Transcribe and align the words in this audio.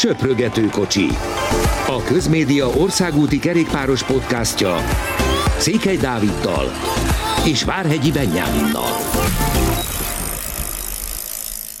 Söprögető 0.00 0.66
kocsi. 0.66 1.06
A 1.86 2.02
Közmédia 2.06 2.66
országúti 2.66 3.38
kerékpáros 3.38 4.04
podcastja 4.04 4.76
Székely 5.58 5.96
Dáviddal 5.96 6.70
és 7.46 7.64
Várhegyi 7.64 8.12
Benyáminnal. 8.12 8.92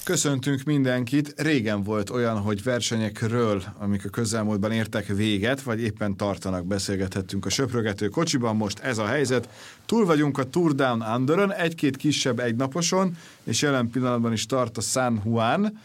Köszöntünk 0.04 0.62
mindenkit. 0.62 1.34
Régen 1.36 1.82
volt 1.82 2.10
olyan, 2.10 2.38
hogy 2.38 2.62
versenyekről, 2.62 3.62
amik 3.78 4.04
a 4.04 4.08
közelmúltban 4.08 4.72
értek 4.72 5.06
véget, 5.06 5.62
vagy 5.62 5.82
éppen 5.82 6.16
tartanak, 6.16 6.66
beszélgethettünk 6.66 7.46
a 7.46 7.50
söprögető 7.50 8.08
kocsiban. 8.08 8.56
Most 8.56 8.78
ez 8.78 8.98
a 8.98 9.06
helyzet. 9.06 9.48
Túl 9.86 10.04
vagyunk 10.04 10.38
a 10.38 10.44
Tour 10.44 10.74
Down 10.74 11.02
Underön, 11.16 11.50
egy-két 11.50 11.96
kisebb 11.96 12.38
egynaposon, 12.38 13.16
és 13.44 13.62
jelen 13.62 13.90
pillanatban 13.90 14.32
is 14.32 14.46
tart 14.46 14.76
a 14.76 14.80
San 14.80 15.22
Juan. 15.24 15.78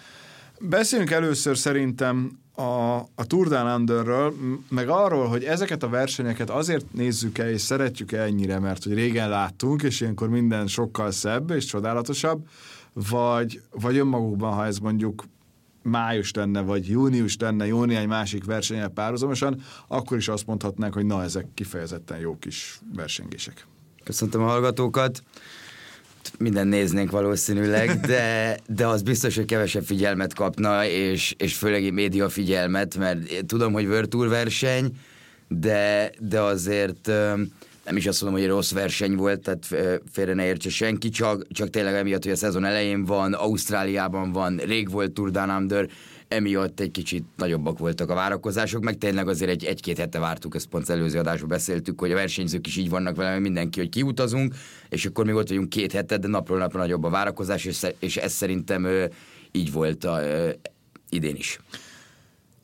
Beszéljünk 0.60 1.12
először 1.12 1.58
szerintem 1.58 2.40
a, 2.56 2.96
a 2.96 3.26
Tour 3.28 3.48
Down 3.48 3.80
Underről, 3.80 4.34
meg 4.70 4.90
arról, 4.90 5.28
hogy 5.28 5.44
ezeket 5.44 5.84
a 5.84 5.90
versenyeket 5.90 6.50
azért 6.50 6.94
nézzük 6.94 7.38
el 7.38 7.50
és 7.50 7.62
szeretjük 7.62 8.12
-e 8.12 8.22
ennyire, 8.22 8.60
mert 8.60 8.84
hogy 8.84 8.94
régen 8.94 9.30
láttunk, 9.30 9.84
és 9.84 10.02
ilyenkor 10.02 10.30
minden 10.30 10.68
sokkal 10.68 11.12
szebb 11.12 11.50
és 11.50 11.66
csodálatosabb, 11.66 12.48
vagy, 12.94 13.62
vagy 13.72 13.98
önmagukban, 13.98 14.54
ha 14.54 14.66
ez 14.66 14.78
mondjuk 14.78 15.26
május 15.82 16.34
lenne, 16.34 16.62
vagy 16.62 16.88
június 16.88 17.38
lenne, 17.38 17.66
jó 17.66 17.84
néhány 17.84 18.08
másik 18.08 18.46
versenyel 18.46 18.90
párhuzamosan, 18.90 19.62
akkor 19.88 20.18
is 20.18 20.28
azt 20.28 20.46
mondhatnánk, 20.46 20.94
hogy 20.94 21.06
na, 21.06 21.24
ezek 21.24 21.46
kifejezetten 21.54 22.20
jó 22.20 22.38
kis 22.40 22.80
versengések. 22.96 23.68
Köszöntöm 24.04 24.42
a 24.42 24.48
hallgatókat 24.48 25.24
minden 26.38 26.68
néznénk 26.68 27.12
valószínűleg, 27.12 28.00
de, 28.00 28.58
de 28.68 28.88
az 28.88 29.02
biztos, 29.02 29.36
hogy 29.36 29.46
kevesebb 29.46 29.84
figyelmet 29.84 30.34
kapna, 30.34 30.86
és, 30.86 31.36
és 31.38 31.54
főleg 31.54 31.94
média 31.94 32.30
figyelmet, 32.30 32.98
mert 32.98 33.46
tudom, 33.46 33.74
hogy 33.74 34.08
Tour 34.10 34.28
verseny, 34.28 34.92
de, 35.48 36.12
de 36.20 36.42
azért 36.42 37.12
nem 37.86 37.98
is 37.98 38.08
azt 38.08 38.22
mondom, 38.22 38.42
hogy 38.42 38.50
rossz 38.50 38.72
verseny 38.72 39.16
volt, 39.16 39.40
tehát 39.40 39.66
félre 40.12 40.34
ne 40.34 40.46
értse 40.46 40.70
senki, 40.70 41.10
csak, 41.10 41.48
csak 41.50 41.70
tényleg 41.70 41.94
emiatt, 41.94 42.24
hogy 42.24 42.32
a 42.32 42.36
szezon 42.36 42.66
elején 42.66 43.06
van, 43.06 43.34
Ausztráliában 43.34 44.32
van, 44.32 44.58
rég 44.58 44.90
volt 44.90 45.12
Tour 45.12 45.32
Down 45.32 45.50
Under, 45.50 45.90
emiatt 46.36 46.80
egy 46.80 46.92
kicsit 46.92 47.24
nagyobbak 47.36 47.78
voltak 47.78 48.10
a 48.10 48.14
várakozások, 48.14 48.84
meg 48.84 48.98
tényleg 48.98 49.28
azért 49.28 49.52
egy, 49.52 49.66
egy-két 49.66 49.98
hete 49.98 50.20
vártuk, 50.20 50.56
ezt 50.56 50.68
pont 50.68 50.90
előző 50.90 51.20
adásban 51.20 51.50
beszéltük, 51.50 52.00
hogy 52.00 52.12
a 52.12 52.16
versenyzők 52.16 52.68
is 52.68 52.78
így 52.78 52.90
vannak 52.90 53.16
vele, 53.16 53.40
mindenki, 53.40 53.80
hogy 53.80 53.90
kiutazunk, 53.90 54.56
és 54.90 55.06
akkor 55.06 55.26
még 55.26 55.36
ott 55.36 55.48
vagyunk 55.48 55.70
két 55.70 55.92
hete, 55.92 56.18
de 56.18 56.28
napról 56.28 56.58
napra 56.58 56.80
nagyobb 56.80 57.04
a 57.04 57.10
várakozás, 57.10 57.66
és, 57.66 57.86
és 58.00 58.18
ez 58.18 58.32
szerintem 58.32 58.84
ö, 58.84 59.06
így 59.52 59.72
volt 59.72 60.04
a, 60.04 60.22
ö, 60.22 60.50
idén 61.10 61.36
is. 61.36 61.60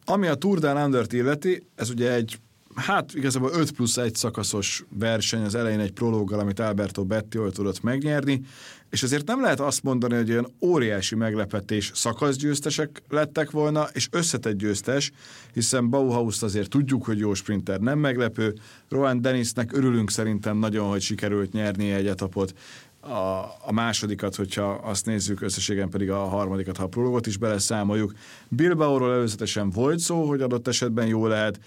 Ami 0.06 0.28
a 0.28 0.36
Tour 0.36 0.66
Under-t 0.66 1.14
illeti, 1.14 1.64
ez 1.76 1.90
ugye 1.90 2.14
egy 2.14 2.40
hát 2.76 3.14
igazából 3.14 3.52
5 3.54 3.72
plusz 3.72 3.98
1 3.98 4.16
szakaszos 4.16 4.84
verseny, 4.90 5.44
az 5.44 5.56
elején 5.56 5.80
egy 5.80 5.92
prológgal, 5.92 6.40
amit 6.40 6.60
Alberto 6.60 7.04
Bettiol 7.04 7.52
tudott 7.52 7.82
megnyerni, 7.82 8.42
és 8.90 9.04
azért 9.04 9.28
nem 9.28 9.42
lehet 9.42 9.60
azt 9.60 9.84
mondani, 9.84 10.16
hogy 10.16 10.32
olyan 10.32 10.54
óriási 10.62 11.16
meglepetés 11.16 11.92
szakaszgyőztesek 11.94 13.02
lettek 13.10 13.52
volna, 13.52 13.88
és 13.94 14.08
összetett 14.12 14.58
győztes, 14.58 15.12
hiszen 15.54 15.90
Bauhaus 15.90 16.42
azért 16.42 16.70
tudjuk, 16.70 17.06
hogy 17.06 17.20
jó 17.20 17.34
sprinter, 17.34 17.80
nem 17.80 18.00
meglepő. 18.00 18.54
Rohan 18.90 19.22
Dennisnek 19.22 19.74
örülünk 19.74 20.12
szerintem 20.12 20.58
nagyon, 20.58 20.90
hogy 20.90 21.02
sikerült 21.02 21.52
nyerni 21.52 21.92
egy 21.92 22.08
etapot, 22.08 22.54
a, 23.02 23.40
a 23.66 23.72
másodikat, 23.72 24.36
hogyha 24.36 24.70
azt 24.72 25.06
nézzük, 25.06 25.42
összességen 25.42 25.90
pedig 25.90 26.10
a 26.10 26.18
harmadikat, 26.18 26.78
ha 26.78 26.84
a 26.84 26.88
prologot 26.88 27.28
is 27.28 27.38
beleszámoljuk. 27.38 28.14
Bilbaóról 28.48 29.14
előzetesen 29.14 29.70
volt 29.70 30.00
szó, 30.00 30.28
hogy 30.28 30.42
adott 30.42 30.68
esetben 30.68 31.08
jó 31.08 31.28
lehet. 31.28 31.60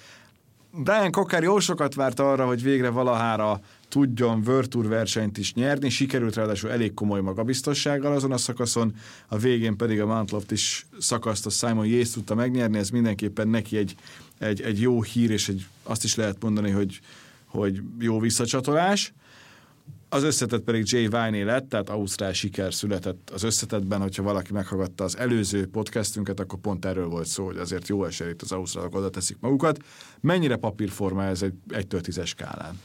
Brian 0.76 1.10
Cocker 1.10 1.42
jó 1.42 1.58
sokat 1.58 1.94
várt 1.94 2.20
arra, 2.20 2.46
hogy 2.46 2.62
végre 2.62 2.88
valahára 2.88 3.60
tudjon 3.88 4.42
World 4.46 4.68
Tour 4.68 4.88
versenyt 4.88 5.38
is 5.38 5.54
nyerni, 5.54 5.88
sikerült 5.88 6.34
ráadásul 6.34 6.70
elég 6.70 6.94
komoly 6.94 7.20
magabiztossággal 7.20 8.12
azon 8.12 8.32
a 8.32 8.36
szakaszon, 8.36 8.94
a 9.28 9.36
végén 9.36 9.76
pedig 9.76 10.00
a 10.00 10.06
Mount 10.06 10.50
is 10.50 10.86
szakaszt 10.98 11.46
a 11.46 11.50
Simon 11.50 11.86
Yates 11.86 12.10
tudta 12.10 12.34
megnyerni, 12.34 12.78
ez 12.78 12.90
mindenképpen 12.90 13.48
neki 13.48 13.76
egy, 13.76 13.96
egy, 14.38 14.60
egy 14.60 14.80
jó 14.80 15.02
hír, 15.02 15.30
és 15.30 15.48
egy, 15.48 15.66
azt 15.82 16.04
is 16.04 16.14
lehet 16.14 16.42
mondani, 16.42 16.70
hogy, 16.70 17.00
hogy 17.46 17.82
jó 17.98 18.20
visszacsatolás. 18.20 19.12
Az 20.08 20.22
összetett 20.22 20.62
pedig 20.62 20.92
Jay 20.92 21.08
Viney 21.08 21.42
lett, 21.42 21.68
tehát 21.68 21.88
Ausztrál 21.90 22.32
siker 22.32 22.74
született 22.74 23.30
az 23.30 23.42
összetetben, 23.42 24.00
hogyha 24.00 24.22
valaki 24.22 24.52
meghallgatta 24.52 25.04
az 25.04 25.18
előző 25.18 25.66
podcastünket, 25.66 26.40
akkor 26.40 26.58
pont 26.58 26.84
erről 26.84 27.08
volt 27.08 27.26
szó, 27.26 27.44
hogy 27.44 27.56
azért 27.56 27.88
jó 27.88 28.04
esély 28.04 28.28
itt 28.28 28.42
az 28.42 28.52
ausztrálok 28.52 28.94
oda 28.94 29.10
teszik 29.10 29.36
magukat. 29.40 29.78
Mennyire 30.20 30.56
papírforma 30.56 31.24
ez 31.24 31.42
egy 31.42 31.54
1 31.68 31.86
10 31.86 32.20
skálán? 32.24 32.80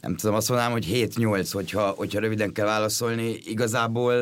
Nem 0.00 0.16
tudom, 0.16 0.34
azt 0.34 0.48
mondanám, 0.48 0.72
hogy 0.72 0.86
7-8, 0.92 1.48
hogyha, 1.52 1.88
hogyha 1.88 2.20
röviden 2.20 2.52
kell 2.52 2.66
válaszolni. 2.66 3.38
Igazából 3.44 4.14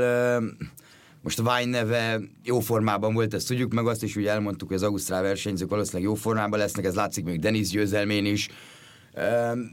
most 1.22 1.38
a 1.38 1.56
Vine 1.56 1.78
neve 1.78 2.20
jó 2.44 2.60
formában 2.60 3.14
volt, 3.14 3.34
ezt 3.34 3.48
tudjuk, 3.48 3.72
meg 3.72 3.86
azt 3.86 4.02
is 4.02 4.16
úgy 4.16 4.26
elmondtuk, 4.26 4.68
hogy 4.68 4.76
az 4.76 4.82
ausztrál 4.82 5.22
versenyzők 5.22 5.68
valószínűleg 5.68 6.08
jó 6.08 6.14
formában 6.14 6.58
lesznek, 6.58 6.84
ez 6.84 6.94
látszik 6.94 7.24
még 7.24 7.40
Denis 7.40 7.68
győzelmén 7.68 8.24
is, 8.24 8.48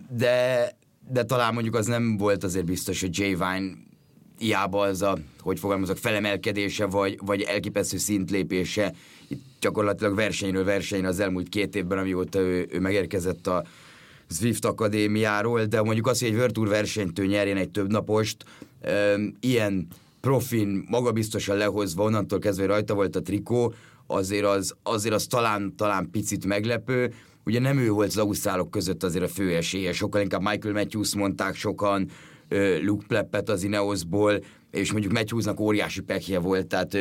de, 0.09 0.69
de 1.09 1.23
talán 1.23 1.53
mondjuk 1.53 1.75
az 1.75 1.85
nem 1.85 2.17
volt 2.17 2.43
azért 2.43 2.65
biztos, 2.65 3.01
hogy 3.01 3.17
Jay 3.17 3.35
Vine 3.35 3.71
hiába 4.37 4.81
az 4.81 5.01
a, 5.01 5.17
hogy 5.39 5.59
fogalmazok, 5.59 5.97
felemelkedése, 5.97 6.85
vagy, 6.85 7.17
vagy 7.25 7.41
elképesztő 7.41 7.97
szintlépése, 7.97 8.93
itt 9.27 9.43
gyakorlatilag 9.59 10.15
versenyről 10.15 10.63
versenyre 10.63 11.07
az 11.07 11.19
elmúlt 11.19 11.49
két 11.49 11.75
évben, 11.75 11.97
amióta 11.97 12.39
ő, 12.39 12.67
ő 12.71 12.79
megérkezett 12.79 13.47
a 13.47 13.63
Zwift 14.29 14.65
Akadémiáról, 14.65 15.65
de 15.65 15.81
mondjuk 15.81 16.07
az, 16.07 16.19
hogy 16.19 16.27
egy 16.27 16.35
World 16.35 16.53
Tour 16.53 16.67
versenytől 16.67 17.25
nyerjen 17.25 17.57
egy 17.57 17.69
több 17.69 17.91
napost, 17.91 18.45
ilyen 19.39 19.87
profin, 20.27 20.85
magabiztosan 20.89 21.57
lehozva, 21.57 22.03
onnantól 22.03 22.39
kezdve 22.39 22.65
rajta 22.65 22.93
volt 22.93 23.15
a 23.15 23.21
trikó, 23.21 23.73
azért 24.07 24.45
az, 24.45 24.75
azért 24.83 25.13
az 25.13 25.25
talán, 25.25 25.75
talán 25.75 26.09
picit 26.11 26.45
meglepő. 26.45 27.13
Ugye 27.45 27.59
nem 27.59 27.77
ő 27.77 27.89
volt 27.89 28.07
az 28.07 28.17
ausztrálok 28.17 28.71
között 28.71 29.03
azért 29.03 29.23
a 29.23 29.27
fő 29.27 29.55
esélye, 29.55 29.93
sokkal 29.93 30.21
inkább 30.21 30.41
Michael 30.41 30.73
Matthews 30.73 31.15
mondták 31.15 31.55
sokan, 31.55 32.09
Luke 32.81 33.05
Pleppet 33.07 33.49
az 33.49 33.63
Ineosból, 33.63 34.43
és 34.71 34.91
mondjuk 34.91 35.13
Matthewsnak 35.13 35.59
óriási 35.59 36.01
pekje 36.01 36.39
volt, 36.39 36.67
tehát 36.67 36.97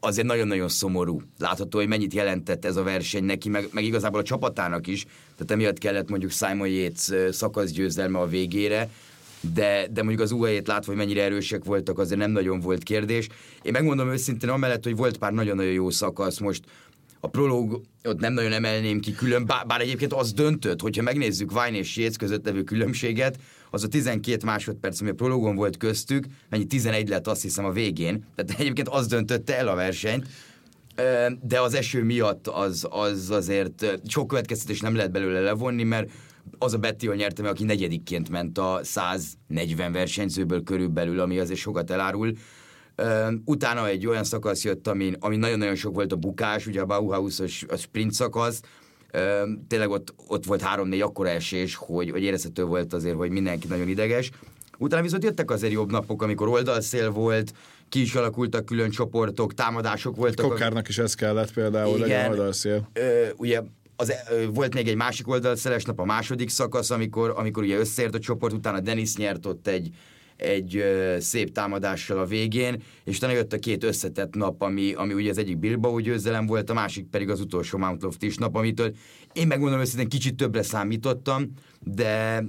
azért 0.00 0.26
nagyon-nagyon 0.26 0.68
szomorú. 0.68 1.20
Látható, 1.38 1.78
hogy 1.78 1.88
mennyit 1.88 2.14
jelentett 2.14 2.64
ez 2.64 2.76
a 2.76 2.82
verseny 2.82 3.24
neki, 3.24 3.48
meg, 3.48 3.68
meg 3.72 3.84
igazából 3.84 4.20
a 4.20 4.24
csapatának 4.24 4.86
is. 4.86 5.04
Tehát 5.04 5.50
emiatt 5.50 5.78
kellett 5.78 6.08
mondjuk 6.08 6.30
Simon 6.30 6.68
Yates 6.68 7.34
szakaszgyőzelme 7.34 8.18
a 8.18 8.26
végére, 8.26 8.90
de, 9.54 9.86
de 9.90 10.02
mondjuk 10.02 10.22
az 10.22 10.32
UAE-t 10.32 10.66
látva, 10.66 10.86
hogy 10.92 11.00
mennyire 11.00 11.22
erősek 11.22 11.64
voltak, 11.64 11.98
azért 11.98 12.20
nem 12.20 12.30
nagyon 12.30 12.60
volt 12.60 12.82
kérdés. 12.82 13.28
Én 13.62 13.72
megmondom 13.72 14.10
őszintén, 14.10 14.48
amellett, 14.48 14.84
hogy 14.84 14.96
volt 14.96 15.18
pár 15.18 15.32
nagyon-nagyon 15.32 15.72
jó 15.72 15.90
szakasz, 15.90 16.38
most 16.38 16.64
a 17.24 17.28
prológ 17.28 17.80
ott 18.04 18.20
nem 18.20 18.32
nagyon 18.32 18.52
emelném 18.52 19.00
ki 19.00 19.12
külön, 19.12 19.46
bár, 19.46 19.66
bár 19.66 19.80
egyébként 19.80 20.12
az 20.12 20.32
döntött, 20.32 20.80
hogyha 20.80 21.02
megnézzük 21.02 21.52
Vine 21.52 21.78
és 21.78 21.96
Yates 21.96 22.16
között 22.16 22.44
levő 22.44 22.62
különbséget, 22.62 23.38
az 23.70 23.84
a 23.84 23.88
12 23.88 24.44
másodperc, 24.44 25.00
ami 25.00 25.10
a 25.10 25.14
prológon 25.14 25.54
volt 25.54 25.76
köztük, 25.76 26.24
mennyi 26.48 26.64
11 26.64 27.08
lett 27.08 27.26
azt 27.26 27.42
hiszem 27.42 27.64
a 27.64 27.70
végén, 27.70 28.24
tehát 28.34 28.60
egyébként 28.60 28.88
az 28.88 29.06
döntötte 29.06 29.58
el 29.58 29.68
a 29.68 29.74
versenyt, 29.74 30.26
de 31.40 31.60
az 31.60 31.74
eső 31.74 32.02
miatt 32.02 32.48
az, 32.48 32.86
az 32.90 33.30
azért 33.30 34.00
sok 34.06 34.26
következtetés 34.26 34.80
nem 34.80 34.94
lehet 34.94 35.12
belőle 35.12 35.40
levonni, 35.40 35.82
mert 35.82 36.10
az 36.58 36.74
a 36.74 36.78
Betty 36.78 37.06
nyerte 37.14 37.42
meg, 37.42 37.50
aki 37.50 37.64
negyedikként 37.64 38.28
ment 38.28 38.58
a 38.58 38.80
140 38.82 39.92
versenyzőből 39.92 40.62
körülbelül, 40.62 41.20
ami 41.20 41.38
azért 41.38 41.58
sokat 41.58 41.90
elárul. 41.90 42.32
Utána 43.44 43.88
egy 43.88 44.06
olyan 44.06 44.24
szakasz 44.24 44.64
jött, 44.64 44.88
ami, 44.88 45.12
ami 45.18 45.36
nagyon-nagyon 45.36 45.74
sok 45.74 45.94
volt 45.94 46.12
a 46.12 46.16
bukás, 46.16 46.66
ugye 46.66 46.80
a 46.80 46.86
Bauhaus-os 46.86 47.64
a 47.68 47.76
sprint 47.76 48.12
szakasz, 48.12 48.60
tényleg 49.68 49.90
ott, 49.90 50.14
ott 50.26 50.44
volt 50.44 50.60
három-négy 50.60 51.00
akkora 51.00 51.28
esés, 51.28 51.74
hogy, 51.74 52.10
hogy 52.10 52.22
érezhető 52.22 52.64
volt 52.64 52.92
azért, 52.92 53.16
hogy 53.16 53.30
mindenki 53.30 53.66
nagyon 53.66 53.88
ideges. 53.88 54.30
Utána 54.78 55.02
viszont 55.02 55.24
jöttek 55.24 55.50
azért 55.50 55.72
jobb 55.72 55.90
napok, 55.90 56.22
amikor 56.22 56.48
oldalszél 56.48 57.10
volt, 57.10 57.52
ki 57.92 58.00
is 58.00 58.14
alakultak 58.14 58.64
külön 58.64 58.90
csoportok, 58.90 59.54
támadások 59.54 60.16
voltak. 60.16 60.48
Kokárnak 60.48 60.88
is 60.88 60.98
ez 60.98 61.14
kellett 61.14 61.52
például, 61.52 61.96
Igen, 61.96 62.08
legyen 62.08 62.30
oldalszél. 62.30 62.88
Ö, 62.92 63.26
ugye 63.36 63.62
az, 63.96 64.12
ö, 64.30 64.46
volt 64.46 64.74
még 64.74 64.88
egy 64.88 64.96
másik 64.96 65.28
oldalszeles 65.28 65.84
nap, 65.84 66.00
a 66.00 66.04
második 66.04 66.48
szakasz, 66.48 66.90
amikor, 66.90 67.34
amikor 67.36 67.62
ugye 67.62 67.78
összeért 67.78 68.14
a 68.14 68.18
csoport, 68.18 68.52
utána 68.52 68.80
Denis 68.80 69.16
nyert 69.16 69.46
ott 69.46 69.66
egy, 69.66 69.90
egy 70.36 70.76
ö, 70.76 71.16
szép 71.20 71.52
támadással 71.52 72.18
a 72.18 72.24
végén, 72.24 72.82
és 73.04 73.16
utána 73.16 73.32
jött 73.32 73.52
a 73.52 73.58
két 73.58 73.84
összetett 73.84 74.34
nap, 74.34 74.62
ami, 74.62 74.92
ami 74.92 75.12
ugye 75.12 75.30
az 75.30 75.38
egyik 75.38 75.58
Bilbao 75.58 75.98
győzelem 75.98 76.46
volt, 76.46 76.70
a 76.70 76.74
másik 76.74 77.06
pedig 77.06 77.30
az 77.30 77.40
utolsó 77.40 77.78
Mount 77.78 78.02
Loftis 78.02 78.36
nap, 78.36 78.56
amitől 78.56 78.94
én 79.32 79.46
megmondom 79.46 79.80
őszintén 79.80 80.08
kicsit 80.08 80.36
többre 80.36 80.62
számítottam, 80.62 81.52
de 81.80 82.44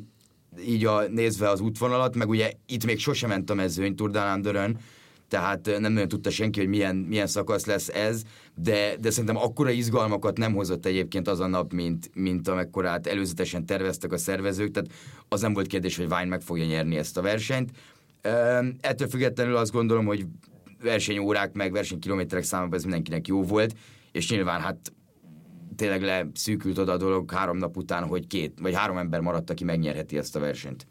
így 0.67 0.85
a, 0.85 1.07
nézve 1.07 1.49
az 1.49 1.59
útvonalat, 1.59 2.15
meg 2.15 2.29
ugye 2.29 2.51
itt 2.65 2.85
még 2.85 2.99
sosem 2.99 3.29
ment 3.29 3.49
a 3.49 3.53
mezőny 3.53 3.95
Tour 3.95 4.11
de 4.11 4.19
tehát 5.33 5.79
nem 5.79 5.93
nagyon 5.93 6.07
tudta 6.07 6.29
senki, 6.29 6.59
hogy 6.59 6.69
milyen, 6.69 6.95
milyen 6.95 7.27
szakasz 7.27 7.65
lesz 7.65 7.87
ez, 7.87 8.23
de, 8.55 8.95
de 8.99 9.09
szerintem 9.09 9.37
akkora 9.37 9.69
izgalmakat 9.69 10.37
nem 10.37 10.53
hozott 10.53 10.85
egyébként 10.85 11.27
az 11.27 11.39
a 11.39 11.47
nap, 11.47 11.73
mint, 11.73 12.09
mint 12.13 12.47
amekkorát 12.47 13.07
előzetesen 13.07 13.65
terveztek 13.65 14.11
a 14.11 14.17
szervezők, 14.17 14.71
tehát 14.71 14.89
az 15.29 15.41
nem 15.41 15.53
volt 15.53 15.67
kérdés, 15.67 15.97
hogy 15.97 16.07
Vine 16.07 16.25
meg 16.25 16.41
fogja 16.41 16.65
nyerni 16.65 16.97
ezt 16.97 17.17
a 17.17 17.21
versenyt. 17.21 17.71
Ettől 18.79 19.07
függetlenül 19.07 19.55
azt 19.55 19.71
gondolom, 19.71 20.05
hogy 20.05 20.25
versenyórák 20.81 21.53
meg 21.53 21.71
versenykilométerek 21.71 22.43
számában 22.43 22.77
ez 22.77 22.83
mindenkinek 22.83 23.27
jó 23.27 23.43
volt, 23.43 23.75
és 24.11 24.29
nyilván 24.29 24.61
hát 24.61 24.93
tényleg 25.75 26.01
leszűkült 26.01 26.77
oda 26.77 26.91
a 26.91 26.97
dolog 26.97 27.31
három 27.31 27.57
nap 27.57 27.77
után, 27.77 28.03
hogy 28.03 28.27
két 28.27 28.59
vagy 28.61 28.73
három 28.73 28.97
ember 28.97 29.19
maradt, 29.19 29.49
aki 29.49 29.63
megnyerheti 29.63 30.17
ezt 30.17 30.35
a 30.35 30.39
versenyt. 30.39 30.87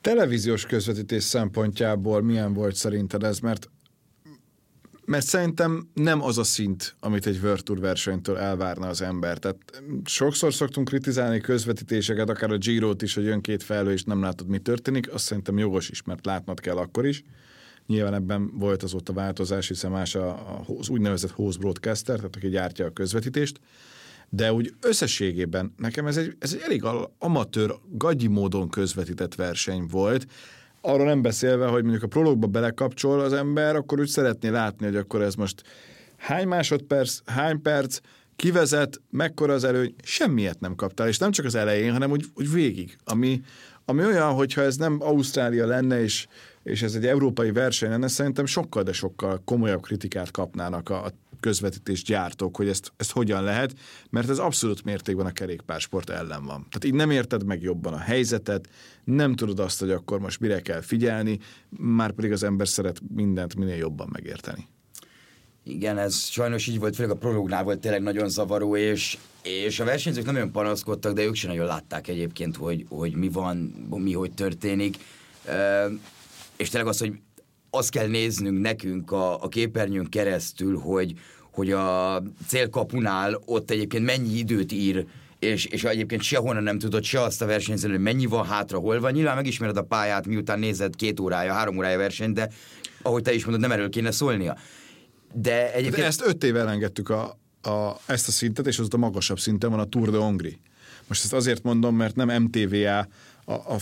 Televíziós 0.00 0.66
közvetítés 0.66 1.22
szempontjából 1.22 2.22
milyen 2.22 2.52
volt 2.52 2.74
szerinted 2.74 3.22
ez? 3.22 3.38
Mert 3.38 3.70
mert 5.10 5.26
szerintem 5.26 5.88
nem 5.94 6.22
az 6.22 6.38
a 6.38 6.44
szint, 6.44 6.96
amit 7.00 7.26
egy 7.26 7.38
World 7.42 7.62
Tour 7.62 7.80
versenytől 7.80 8.36
elvárna 8.36 8.86
az 8.88 9.02
ember. 9.02 9.38
Tehát 9.38 9.82
sokszor 10.04 10.54
szoktunk 10.54 10.88
kritizálni 10.88 11.40
közvetítéseket, 11.40 12.28
akár 12.28 12.50
a 12.50 12.56
Giro-t 12.56 13.02
is, 13.02 13.14
hogy 13.14 13.24
jön 13.24 13.40
két 13.40 13.62
felhő, 13.62 13.92
és 13.92 14.04
nem 14.04 14.20
látod, 14.22 14.46
mi 14.46 14.58
történik. 14.58 15.12
Azt 15.12 15.24
szerintem 15.24 15.58
jogos 15.58 15.88
is, 15.88 16.02
mert 16.02 16.26
látnod 16.26 16.60
kell 16.60 16.76
akkor 16.76 17.06
is. 17.06 17.22
Nyilván 17.86 18.14
ebben 18.14 18.58
volt 18.58 18.82
azóta 18.82 19.12
változás, 19.12 19.68
hiszen 19.68 19.90
más 19.90 20.14
a, 20.14 20.60
az 20.78 20.88
úgynevezett 20.88 21.30
host 21.30 21.58
broadcaster, 21.58 22.16
tehát 22.16 22.36
aki 22.36 22.48
gyártja 22.48 22.86
a 22.86 22.92
közvetítést. 22.92 23.60
De 24.30 24.52
úgy 24.52 24.74
összességében 24.80 25.74
nekem 25.76 26.06
ez 26.06 26.16
egy, 26.16 26.36
ez 26.38 26.52
egy 26.52 26.60
elég 26.64 26.84
amatőr, 27.18 27.74
gagyi 27.90 28.26
módon 28.26 28.68
közvetített 28.68 29.34
verseny 29.34 29.86
volt. 29.90 30.26
Arról 30.80 31.06
nem 31.06 31.22
beszélve, 31.22 31.66
hogy 31.66 31.82
mondjuk 31.82 32.02
a 32.02 32.06
prologba 32.06 32.46
belekapcsol 32.46 33.20
az 33.20 33.32
ember, 33.32 33.76
akkor 33.76 34.00
úgy 34.00 34.08
szeretné 34.08 34.48
látni, 34.48 34.86
hogy 34.86 34.96
akkor 34.96 35.22
ez 35.22 35.34
most 35.34 35.62
hány 36.16 36.46
másodperc, 36.48 37.18
hány 37.24 37.62
perc, 37.62 37.98
kivezet, 38.36 39.00
mekkora 39.10 39.52
az 39.52 39.64
előny, 39.64 39.94
semmiet 40.02 40.60
nem 40.60 40.74
kaptál, 40.74 41.08
és 41.08 41.18
nem 41.18 41.30
csak 41.30 41.44
az 41.44 41.54
elején, 41.54 41.92
hanem 41.92 42.10
úgy, 42.10 42.24
úgy 42.34 42.52
végig, 42.52 42.96
ami, 43.04 43.40
ami 43.84 44.04
olyan, 44.04 44.32
hogyha 44.32 44.60
ez 44.60 44.76
nem 44.76 44.96
Ausztrália 45.00 45.66
lenne, 45.66 46.02
és 46.02 46.26
és 46.62 46.82
ez 46.82 46.94
egy 46.94 47.06
európai 47.06 47.52
verseny 47.52 47.90
lenne, 47.90 48.08
szerintem 48.08 48.46
sokkal, 48.46 48.82
de 48.82 48.92
sokkal 48.92 49.42
komolyabb 49.44 49.82
kritikát 49.82 50.30
kapnának 50.30 50.88
a 50.88 51.12
közvetítés 51.40 52.02
gyártók, 52.02 52.56
hogy 52.56 52.68
ezt, 52.68 52.92
ezt 52.96 53.10
hogyan 53.10 53.42
lehet, 53.42 53.74
mert 54.10 54.28
ez 54.28 54.38
abszolút 54.38 54.84
mértékben 54.84 55.26
a 55.26 55.32
kerékpársport 55.32 56.10
ellen 56.10 56.44
van. 56.44 56.66
Tehát 56.70 56.84
így 56.84 56.94
nem 56.94 57.10
érted 57.10 57.44
meg 57.44 57.62
jobban 57.62 57.92
a 57.92 57.98
helyzetet, 57.98 58.68
nem 59.04 59.34
tudod 59.34 59.58
azt, 59.58 59.80
hogy 59.80 59.90
akkor 59.90 60.20
most 60.20 60.40
mire 60.40 60.60
kell 60.60 60.80
figyelni, 60.80 61.38
már 61.68 62.12
pedig 62.12 62.32
az 62.32 62.42
ember 62.42 62.68
szeret 62.68 63.00
mindent 63.14 63.56
minél 63.56 63.76
jobban 63.76 64.08
megérteni. 64.12 64.66
Igen, 65.64 65.98
ez 65.98 66.14
sajnos 66.14 66.66
így 66.66 66.78
volt, 66.78 66.94
főleg 66.94 67.12
a 67.12 67.18
prolognál 67.18 67.64
volt 67.64 67.80
tényleg 67.80 68.02
nagyon 68.02 68.28
zavaró, 68.28 68.76
és, 68.76 69.18
és 69.42 69.80
a 69.80 69.84
versenyzők 69.84 70.24
nem 70.24 70.34
olyan 70.34 70.52
panaszkodtak, 70.52 71.12
de 71.12 71.22
ők 71.22 71.34
sem 71.34 71.50
nagyon 71.50 71.66
látták 71.66 72.08
egyébként, 72.08 72.56
hogy, 72.56 72.86
hogy 72.88 73.14
mi 73.14 73.28
van, 73.28 73.56
mi 73.88 74.12
hogy 74.12 74.32
történik 74.32 74.96
és 76.60 76.68
tényleg 76.68 76.88
az, 76.88 76.98
hogy 76.98 77.12
azt 77.70 77.90
kell 77.90 78.06
néznünk 78.06 78.60
nekünk 78.60 79.12
a, 79.12 79.42
a 79.42 79.48
képernyőn 79.48 80.08
keresztül, 80.08 80.78
hogy, 80.78 81.12
hogy 81.52 81.70
a 81.72 82.22
célkapunál 82.46 83.42
ott 83.44 83.70
egyébként 83.70 84.04
mennyi 84.04 84.38
időt 84.38 84.72
ír, 84.72 85.06
és, 85.38 85.64
és 85.64 85.84
egyébként 85.84 86.22
sehonnan 86.22 86.62
nem 86.62 86.78
tudod 86.78 87.02
se 87.02 87.22
azt 87.22 87.42
a 87.42 87.46
versenyzőt, 87.46 87.90
hogy 87.90 88.00
mennyi 88.00 88.26
van 88.26 88.44
hátra, 88.44 88.78
hol 88.78 89.00
van. 89.00 89.12
Nyilván 89.12 89.36
megismered 89.36 89.76
a 89.76 89.82
pályát, 89.82 90.26
miután 90.26 90.58
nézed 90.58 90.96
két 90.96 91.20
órája, 91.20 91.52
három 91.52 91.76
órája 91.76 91.98
verseny, 91.98 92.32
de 92.32 92.50
ahogy 93.02 93.22
te 93.22 93.32
is 93.32 93.44
mondod, 93.44 93.62
nem 93.62 93.72
erről 93.72 93.88
kéne 93.88 94.10
szólnia. 94.10 94.56
De 95.32 95.72
egyébként... 95.72 95.96
De 95.96 96.04
ezt 96.04 96.26
öt 96.26 96.44
éve 96.44 96.60
elengedtük 96.60 97.08
a, 97.08 97.38
a, 97.62 97.96
ezt 98.06 98.28
a 98.28 98.30
szintet, 98.30 98.66
és 98.66 98.78
az 98.78 98.88
a 98.90 98.96
magasabb 98.96 99.38
szinten 99.38 99.70
van 99.70 99.78
a 99.78 99.84
Tour 99.84 100.10
de 100.10 100.18
Hongri. 100.18 100.60
Most 101.06 101.24
ezt 101.24 101.32
azért 101.32 101.62
mondom, 101.62 101.96
mert 101.96 102.16
nem 102.16 102.42
MTVA 102.42 102.98
a, 103.44 103.52
a 103.52 103.76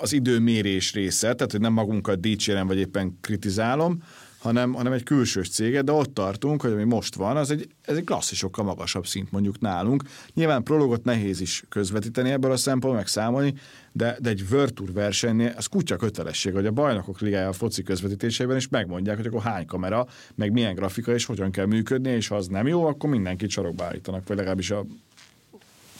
az 0.00 0.12
időmérés 0.12 0.92
része, 0.92 1.34
tehát 1.34 1.52
hogy 1.52 1.60
nem 1.60 1.72
magunkat 1.72 2.20
dicsérem, 2.20 2.66
vagy 2.66 2.78
éppen 2.78 3.18
kritizálom, 3.20 4.02
hanem, 4.44 4.72
hanem 4.72 4.92
egy 4.92 5.02
külsős 5.02 5.48
céget, 5.48 5.84
de 5.84 5.92
ott 5.92 6.14
tartunk, 6.14 6.62
hogy 6.62 6.72
ami 6.72 6.84
most 6.84 7.14
van, 7.14 7.36
az 7.36 7.50
egy, 7.50 7.68
ez 7.82 7.96
egy 7.96 8.04
klasszisokkal 8.04 8.64
magasabb 8.64 9.06
szint 9.06 9.30
mondjuk 9.32 9.60
nálunk. 9.60 10.02
Nyilván 10.34 10.62
prologot 10.62 11.04
nehéz 11.04 11.40
is 11.40 11.64
közvetíteni 11.68 12.30
ebből 12.30 12.50
a 12.50 12.56
szempontból, 12.56 12.94
meg 12.94 13.06
számolni, 13.06 13.54
de, 13.92 14.16
de 14.20 14.28
egy 14.28 14.44
Tour 14.74 14.92
versenynél 14.92 15.54
az 15.56 15.66
kutya 15.66 15.96
kötelesség, 15.96 16.52
hogy 16.52 16.66
a 16.66 16.70
bajnokok 16.70 17.20
ligája 17.20 17.48
a 17.48 17.52
foci 17.52 17.82
közvetítésében 17.82 18.56
is 18.56 18.68
megmondják, 18.68 19.16
hogy 19.16 19.26
akkor 19.26 19.42
hány 19.42 19.66
kamera, 19.66 20.06
meg 20.34 20.52
milyen 20.52 20.74
grafika, 20.74 21.14
és 21.14 21.24
hogyan 21.24 21.50
kell 21.50 21.66
működni, 21.66 22.10
és 22.10 22.28
ha 22.28 22.36
az 22.36 22.46
nem 22.46 22.66
jó, 22.66 22.86
akkor 22.86 23.10
mindenkit 23.10 23.50
sarokba 23.50 23.84
állítanak, 23.84 24.28
vagy 24.28 24.36
legalábbis 24.36 24.70
a 24.70 24.86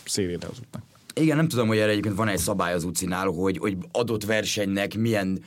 szélére 0.04 0.46
azoknak. 0.46 0.94
Igen, 1.20 1.37
nem 1.37 1.49
tudom, 1.49 1.66
hogy 1.66 1.78
erre 1.78 1.90
egyébként 1.90 2.14
van 2.14 2.28
egy 2.28 2.38
szabály 2.38 2.75
az 2.75 2.84
UCI-nál, 2.84 3.26
hogy, 3.26 3.58
hogy 3.58 3.76
adott 3.93 4.25
versenynek 4.25 4.96
milyen 4.96 5.43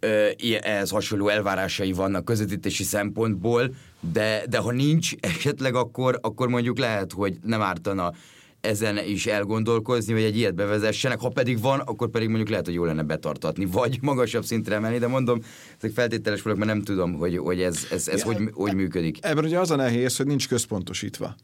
ö, 0.00 0.28
ehhez 0.60 0.90
hasonló 0.90 1.28
elvárásai 1.28 1.92
vannak 1.92 2.24
közvetítési 2.24 2.82
szempontból, 2.82 3.74
de, 4.12 4.42
de 4.48 4.58
ha 4.58 4.72
nincs 4.72 5.12
esetleg, 5.20 5.74
akkor, 5.74 6.18
akkor 6.22 6.48
mondjuk 6.48 6.78
lehet, 6.78 7.12
hogy 7.12 7.38
nem 7.42 7.60
ártana 7.60 8.12
ezen 8.60 8.98
is 9.06 9.26
elgondolkozni, 9.26 10.12
hogy 10.12 10.22
egy 10.22 10.36
ilyet 10.36 10.54
bevezessenek, 10.54 11.20
ha 11.20 11.28
pedig 11.28 11.60
van, 11.60 11.78
akkor 11.78 12.08
pedig 12.08 12.28
mondjuk 12.28 12.48
lehet, 12.48 12.64
hogy 12.64 12.74
jó 12.74 12.84
lenne 12.84 13.02
betartatni, 13.02 13.64
vagy 13.64 13.98
magasabb 14.10 14.44
szintre 14.44 14.74
emelni, 14.74 14.98
de 14.98 15.06
mondom, 15.06 15.40
ezek 15.78 15.92
feltételes 15.92 16.42
vagyok, 16.42 16.58
mert 16.58 16.70
nem 16.70 16.82
tudom, 16.82 17.12
hogy, 17.14 17.36
hogy 17.36 17.60
ez, 17.60 17.86
ez, 17.90 18.08
ez 18.08 18.18
ja, 18.18 18.24
hogy, 18.24 18.50
hogy 18.52 18.74
működik. 18.74 19.18
Ebben 19.20 19.44
ugye 19.44 19.58
az 19.58 19.70
a 19.70 19.76
nehéz, 19.76 20.16
hogy 20.16 20.26
nincs 20.26 20.48
központosítva. 20.48 21.36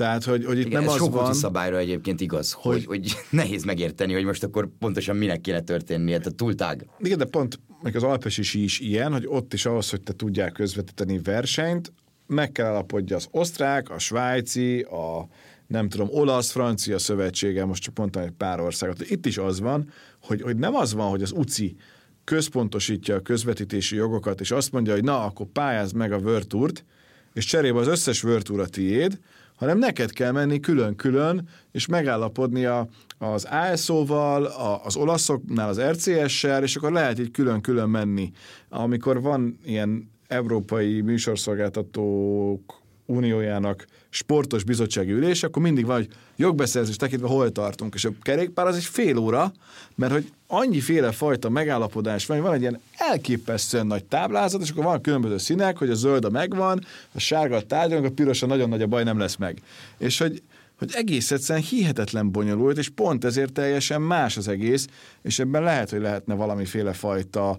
Tehát, 0.00 0.24
hogy, 0.24 0.44
hogy 0.44 0.58
itt 0.58 0.66
Igen, 0.66 0.82
nem 0.82 0.94
ez 0.94 1.00
az 1.00 1.08
van... 1.08 1.34
szabályra 1.34 1.78
egyébként 1.78 2.20
igaz, 2.20 2.52
hogy, 2.52 2.84
hogy, 2.84 3.12
hogy 3.12 3.16
nehéz 3.40 3.64
megérteni, 3.64 4.12
hogy 4.12 4.24
most 4.24 4.42
akkor 4.42 4.68
pontosan 4.78 5.16
minek 5.16 5.40
kéne 5.40 5.60
történnie, 5.60 6.18
tehát 6.18 6.34
túl 6.34 6.54
tág. 6.54 6.86
Igen, 6.98 7.18
de 7.18 7.24
pont 7.24 7.60
meg 7.82 7.96
az 7.96 8.02
alpesi 8.02 8.62
is 8.62 8.78
ilyen, 8.78 9.12
hogy 9.12 9.26
ott 9.26 9.54
is 9.54 9.66
ahhoz, 9.66 9.90
hogy 9.90 10.00
te 10.00 10.12
tudják 10.12 10.52
közvetíteni 10.52 11.18
versenyt, 11.18 11.92
meg 12.26 12.52
kell 12.52 12.66
alapodja 12.66 13.16
az 13.16 13.28
osztrák, 13.30 13.90
a 13.90 13.98
svájci, 13.98 14.80
a 14.80 15.28
nem 15.66 15.88
tudom, 15.88 16.08
olasz, 16.10 16.50
francia 16.50 16.98
szövetsége, 16.98 17.64
most 17.64 17.82
csak 17.82 17.98
mondtam 17.98 18.22
egy 18.22 18.30
pár 18.30 18.60
országot. 18.60 19.10
Itt 19.10 19.26
is 19.26 19.38
az 19.38 19.60
van, 19.60 19.90
hogy, 20.22 20.42
hogy 20.42 20.56
nem 20.56 20.74
az 20.74 20.94
van, 20.94 21.10
hogy 21.10 21.22
az 21.22 21.32
UCI 21.32 21.76
központosítja 22.24 23.14
a 23.14 23.20
közvetítési 23.20 23.96
jogokat, 23.96 24.40
és 24.40 24.50
azt 24.50 24.72
mondja, 24.72 24.92
hogy 24.92 25.04
na, 25.04 25.24
akkor 25.24 25.46
pályázd 25.46 25.94
meg 25.94 26.12
a 26.12 26.18
World 26.18 26.84
és 27.32 27.44
cserébe 27.44 27.78
az 27.78 27.86
összes 27.86 28.24
World 28.24 28.42
Tour 28.42 28.60
a 28.60 28.66
tiéd, 28.66 29.18
hanem 29.60 29.78
neked 29.78 30.12
kell 30.12 30.32
menni 30.32 30.60
külön-külön, 30.60 31.48
és 31.72 31.86
megállapodni 31.86 32.64
a, 32.64 32.88
az 33.18 33.44
ASO-val, 33.50 34.44
a, 34.44 34.84
az 34.84 34.96
olaszoknál 34.96 35.68
az 35.68 35.80
RCS-sel, 35.80 36.62
és 36.62 36.76
akkor 36.76 36.92
lehet 36.92 37.18
így 37.18 37.30
külön-külön 37.30 37.88
menni. 37.88 38.30
Amikor 38.68 39.20
van 39.20 39.58
ilyen 39.64 40.10
európai 40.26 41.00
műsorszolgáltatók 41.00 42.79
uniójának 43.10 43.86
sportos 44.10 44.64
bizottsági 44.64 45.10
ülés, 45.10 45.42
akkor 45.42 45.62
mindig 45.62 45.86
van, 45.86 45.96
hogy 45.96 46.08
jogbeszerzés 46.36 46.96
tekintve 46.96 47.28
hol 47.28 47.52
tartunk. 47.52 47.94
És 47.94 48.04
a 48.04 48.10
kerékpár 48.22 48.66
az 48.66 48.76
egy 48.76 48.84
fél 48.84 49.16
óra, 49.16 49.52
mert 49.94 50.12
hogy 50.12 50.32
annyi 50.46 50.80
féle 50.80 51.12
fajta 51.12 51.48
megállapodás 51.48 52.26
van, 52.26 52.36
hogy 52.36 52.46
van 52.46 52.54
egy 52.54 52.60
ilyen 52.60 52.80
elképesztően 52.96 53.86
nagy 53.86 54.04
táblázat, 54.04 54.62
és 54.62 54.70
akkor 54.70 54.84
van 54.84 55.00
különböző 55.00 55.38
színek, 55.38 55.78
hogy 55.78 55.90
a 55.90 55.94
zöld 55.94 56.24
a 56.24 56.30
megvan, 56.30 56.84
a 57.12 57.18
sárga 57.18 57.56
a 57.56 57.62
tárgyalunk, 57.62 58.06
a 58.06 58.10
piros 58.10 58.42
a 58.42 58.46
nagyon 58.46 58.68
nagy 58.68 58.82
a 58.82 58.86
baj, 58.86 59.04
nem 59.04 59.18
lesz 59.18 59.36
meg. 59.36 59.62
És 59.98 60.18
hogy 60.18 60.42
hogy 60.80 60.90
egész 60.94 61.30
egyszerűen 61.30 61.64
hihetetlen 61.64 62.30
bonyolult, 62.30 62.78
és 62.78 62.88
pont 62.88 63.24
ezért 63.24 63.52
teljesen 63.52 64.02
más 64.02 64.36
az 64.36 64.48
egész, 64.48 64.86
és 65.22 65.38
ebben 65.38 65.62
lehet, 65.62 65.90
hogy 65.90 66.00
lehetne 66.00 66.34
valamiféle 66.34 66.92
fajta 66.92 67.58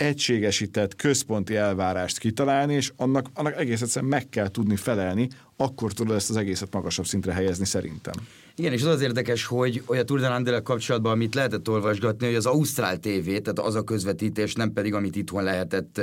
egységesített 0.00 0.96
központi 0.96 1.56
elvárást 1.56 2.18
kitalálni, 2.18 2.74
és 2.74 2.92
annak, 2.96 3.26
annak 3.34 3.56
egész 3.56 3.80
egyszerűen 3.80 4.10
meg 4.10 4.28
kell 4.28 4.48
tudni 4.48 4.76
felelni, 4.76 5.28
akkor 5.56 5.92
tudod 5.92 6.16
ezt 6.16 6.30
az 6.30 6.36
egészet 6.36 6.74
magasabb 6.74 7.06
szintre 7.06 7.32
helyezni 7.32 7.64
szerintem. 7.64 8.12
Igen, 8.54 8.72
és 8.72 8.82
az 8.82 8.86
az 8.86 9.00
érdekes, 9.00 9.44
hogy, 9.44 9.82
a 9.86 10.02
Tour 10.02 10.42
de 10.42 10.60
kapcsolatban, 10.60 11.12
amit 11.12 11.34
lehetett 11.34 11.68
olvasgatni, 11.68 12.26
hogy 12.26 12.34
az 12.34 12.46
Ausztrál 12.46 12.98
TV, 12.98 13.24
tehát 13.24 13.58
az 13.58 13.74
a 13.74 13.82
közvetítés, 13.84 14.54
nem 14.54 14.72
pedig 14.72 14.94
amit 14.94 15.16
itthon 15.16 15.42
lehetett 15.42 16.00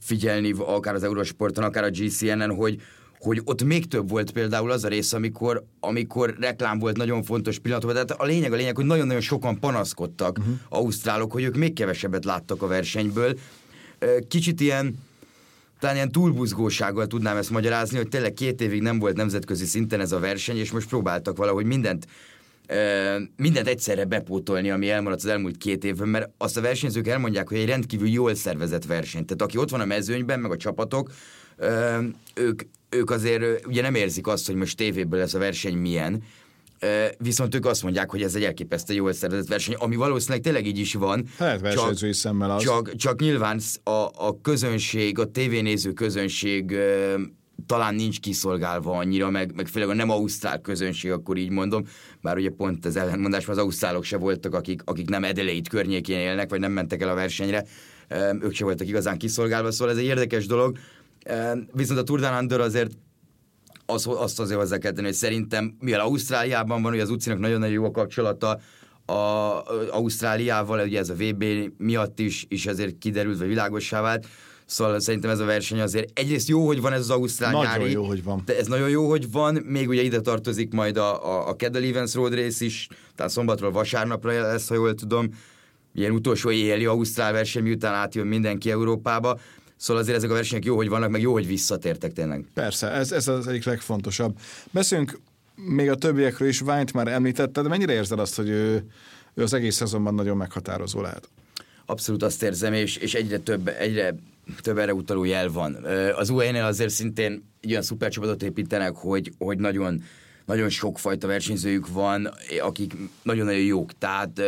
figyelni, 0.00 0.54
akár 0.58 0.94
az 0.94 1.02
Eurosporton, 1.02 1.64
akár 1.64 1.84
a 1.84 1.90
GCN-en, 1.90 2.54
hogy, 2.54 2.80
hogy 3.20 3.40
ott 3.44 3.62
még 3.64 3.86
több 3.86 4.08
volt 4.08 4.30
például 4.30 4.70
az 4.70 4.84
a 4.84 4.88
rész, 4.88 5.12
amikor, 5.12 5.64
amikor 5.80 6.36
reklám 6.40 6.78
volt 6.78 6.96
nagyon 6.96 7.22
fontos 7.22 7.58
pillanatban, 7.58 7.92
tehát 7.92 8.10
a 8.10 8.24
lényeg 8.24 8.52
a 8.52 8.56
lényeg, 8.56 8.76
hogy 8.76 8.84
nagyon-nagyon 8.84 9.20
sokan 9.20 9.58
panaszkodtak 9.58 10.38
uh-huh. 10.38 10.54
ausztrálok, 10.68 11.32
hogy 11.32 11.42
ők 11.42 11.56
még 11.56 11.72
kevesebbet 11.72 12.24
láttak 12.24 12.62
a 12.62 12.66
versenyből. 12.66 13.38
Kicsit 14.28 14.60
ilyen, 14.60 14.98
talán 15.80 15.96
ilyen 15.96 16.12
túlbuzgósággal 16.12 17.06
tudnám 17.06 17.36
ezt 17.36 17.50
magyarázni, 17.50 17.96
hogy 17.96 18.08
tényleg 18.08 18.34
két 18.34 18.60
évig 18.60 18.82
nem 18.82 18.98
volt 18.98 19.16
nemzetközi 19.16 19.64
szinten 19.64 20.00
ez 20.00 20.12
a 20.12 20.18
verseny, 20.18 20.56
és 20.56 20.70
most 20.70 20.88
próbáltak 20.88 21.36
valahogy 21.36 21.64
mindent 21.64 22.06
mindent 23.36 23.66
egyszerre 23.66 24.04
bepótolni, 24.04 24.70
ami 24.70 24.90
elmaradt 24.90 25.22
az 25.24 25.30
elmúlt 25.30 25.56
két 25.56 25.84
évben, 25.84 26.08
mert 26.08 26.30
azt 26.38 26.56
a 26.56 26.60
versenyzők 26.60 27.08
elmondják, 27.08 27.48
hogy 27.48 27.58
egy 27.58 27.66
rendkívül 27.66 28.08
jól 28.08 28.34
szervezett 28.34 28.84
verseny. 28.84 29.24
Tehát 29.24 29.42
aki 29.42 29.58
ott 29.58 29.70
van 29.70 29.80
a 29.80 29.84
mezőnyben, 29.84 30.40
meg 30.40 30.50
a 30.50 30.56
csapatok, 30.56 31.10
ők, 32.34 32.62
ők 32.88 33.10
azért 33.10 33.66
ugye 33.66 33.82
nem 33.82 33.94
érzik 33.94 34.26
azt, 34.26 34.46
hogy 34.46 34.54
most 34.54 34.76
tévéből 34.76 35.20
ez 35.20 35.34
a 35.34 35.38
verseny 35.38 35.76
milyen, 35.76 36.22
viszont 37.18 37.54
ők 37.54 37.66
azt 37.66 37.82
mondják, 37.82 38.10
hogy 38.10 38.22
ez 38.22 38.34
egy 38.34 38.44
elképesztő 38.44 38.94
jól 38.94 39.12
szervezett 39.12 39.48
verseny, 39.48 39.74
ami 39.74 39.96
valószínűleg 39.96 40.42
tényleg 40.42 40.66
így 40.66 40.78
is 40.78 40.94
van. 40.94 41.24
Hát 41.38 41.60
versenyzői 41.60 42.12
szemmel 42.12 42.50
az. 42.50 42.62
Csak, 42.62 42.96
csak 42.96 43.20
nyilván 43.20 43.60
a, 43.82 43.90
a 44.14 44.38
közönség, 44.42 45.18
a 45.18 45.24
tévénéző 45.24 45.92
közönség 45.92 46.76
talán 47.66 47.94
nincs 47.94 48.20
kiszolgálva 48.20 48.96
annyira, 48.96 49.30
meg, 49.30 49.54
meg 49.54 49.66
főleg 49.66 49.88
a 49.88 49.94
nem 49.94 50.10
ausztrál 50.10 50.60
közönség, 50.60 51.10
akkor 51.10 51.36
így 51.36 51.50
mondom, 51.50 51.86
bár 52.20 52.36
ugye 52.36 52.50
pont 52.50 52.86
az 52.86 52.96
ellentmondás, 52.96 53.48
az 53.48 53.58
ausztrálok 53.58 54.04
se 54.04 54.16
voltak, 54.16 54.54
akik, 54.54 54.82
akik 54.84 55.08
nem 55.08 55.24
Edeleit 55.24 55.68
környékén 55.68 56.18
élnek, 56.18 56.50
vagy 56.50 56.60
nem 56.60 56.72
mentek 56.72 57.02
el 57.02 57.08
a 57.08 57.14
versenyre, 57.14 57.64
ők 58.40 58.54
se 58.54 58.64
voltak 58.64 58.88
igazán 58.88 59.18
kiszolgálva, 59.18 59.70
szóval 59.70 59.94
ez 59.94 60.00
egy 60.00 60.06
érdekes 60.06 60.46
dolog. 60.46 60.78
Viszont 61.72 61.98
a 61.98 62.02
Tour 62.02 62.20
de 62.20 62.38
Under 62.40 62.60
azért 62.60 62.90
az, 63.86 64.06
azt 64.10 64.40
azért 64.40 64.58
hozzá 64.58 64.78
kell 64.78 64.92
tenni, 64.92 65.06
hogy 65.06 65.16
szerintem, 65.16 65.76
mivel 65.80 66.00
Ausztráliában 66.00 66.82
van, 66.82 66.90
hogy 66.90 67.00
az 67.00 67.10
utcinak 67.10 67.38
nagyon-nagyon 67.38 67.74
jó 67.74 67.84
a 67.84 67.90
kapcsolata, 67.90 68.60
a, 69.06 69.12
Ausztráliával, 69.90 70.80
ugye 70.86 70.98
ez 70.98 71.08
a 71.08 71.14
VB 71.14 71.44
miatt 71.76 72.18
is, 72.18 72.46
is 72.48 72.66
ezért 72.66 72.98
kiderült, 72.98 73.38
vagy 73.38 73.48
világossá 73.48 74.00
vált, 74.00 74.26
Szóval 74.70 75.00
szerintem 75.00 75.30
ez 75.30 75.38
a 75.38 75.44
verseny 75.44 75.80
azért 75.80 76.18
egyrészt 76.18 76.48
jó, 76.48 76.66
hogy 76.66 76.80
van 76.80 76.92
ez 76.92 77.00
az 77.00 77.10
Ausztrál 77.10 77.52
nagyon 77.52 77.66
nyári. 77.66 77.90
jó, 77.90 78.04
hogy 78.04 78.22
van. 78.22 78.42
De 78.44 78.56
ez 78.58 78.66
nagyon 78.66 78.88
jó, 78.88 79.08
hogy 79.08 79.30
van. 79.30 79.54
Még 79.54 79.88
ugye 79.88 80.02
ide 80.02 80.20
tartozik 80.20 80.72
majd 80.72 80.96
a, 80.96 81.26
a, 81.26 81.48
a 81.48 81.56
Kedel 81.56 81.82
Events 81.82 82.14
Road 82.14 82.34
Race 82.34 82.64
is, 82.64 82.88
tehát 83.14 83.32
szombatról 83.32 83.70
vasárnapra 83.70 84.40
lesz, 84.40 84.68
ha 84.68 84.74
jól 84.74 84.94
tudom. 84.94 85.28
Ilyen 85.94 86.10
utolsó 86.10 86.50
éjjeli 86.50 86.84
Ausztrál 86.84 87.32
verseny, 87.32 87.62
miután 87.62 87.94
átjön 87.94 88.26
mindenki 88.26 88.70
Európába. 88.70 89.38
Szóval 89.80 90.02
azért 90.02 90.16
ezek 90.16 90.30
a 90.30 90.34
versenyek 90.34 90.64
jó, 90.64 90.76
hogy 90.76 90.88
vannak, 90.88 91.10
meg 91.10 91.20
jó, 91.20 91.32
hogy 91.32 91.46
visszatértek 91.46 92.12
tényleg. 92.12 92.44
Persze, 92.54 92.90
ez, 92.90 93.12
ez 93.12 93.28
az 93.28 93.46
egyik 93.46 93.64
legfontosabb. 93.64 94.38
Beszéljünk 94.70 95.20
még 95.54 95.90
a 95.90 95.94
többiekről 95.94 96.48
is, 96.48 96.60
Ványt 96.60 96.92
már 96.92 97.08
említetted, 97.08 97.62
de 97.62 97.68
mennyire 97.68 97.92
érzed 97.92 98.18
azt, 98.18 98.36
hogy 98.36 98.48
ő, 98.48 98.84
ő 99.34 99.42
az 99.42 99.52
egész 99.52 99.74
szezonban 99.74 100.14
nagyon 100.14 100.36
meghatározó 100.36 101.00
lehet? 101.00 101.28
Abszolút 101.86 102.22
azt 102.22 102.42
érzem, 102.42 102.72
és, 102.72 102.96
és 102.96 103.14
egyre 103.14 103.38
több, 103.38 103.68
egyre 103.68 104.14
több 104.60 104.78
erre 104.78 104.94
utaló 104.94 105.24
jel 105.24 105.50
van. 105.50 105.74
Az 106.16 106.30
UAE-nél 106.30 106.64
azért 106.64 106.90
szintén 106.90 107.44
egy 107.60 107.70
olyan 107.70 107.82
szupercsapatot 107.82 108.42
építenek, 108.42 108.94
hogy, 108.94 109.32
hogy 109.38 109.58
nagyon 109.58 110.02
nagyon 110.50 110.68
sokfajta 110.68 111.26
versenyzőjük 111.26 111.88
van, 111.88 112.30
akik 112.62 112.92
nagyon-nagyon 113.22 113.60
jók. 113.60 113.90
Tehát, 113.98 114.42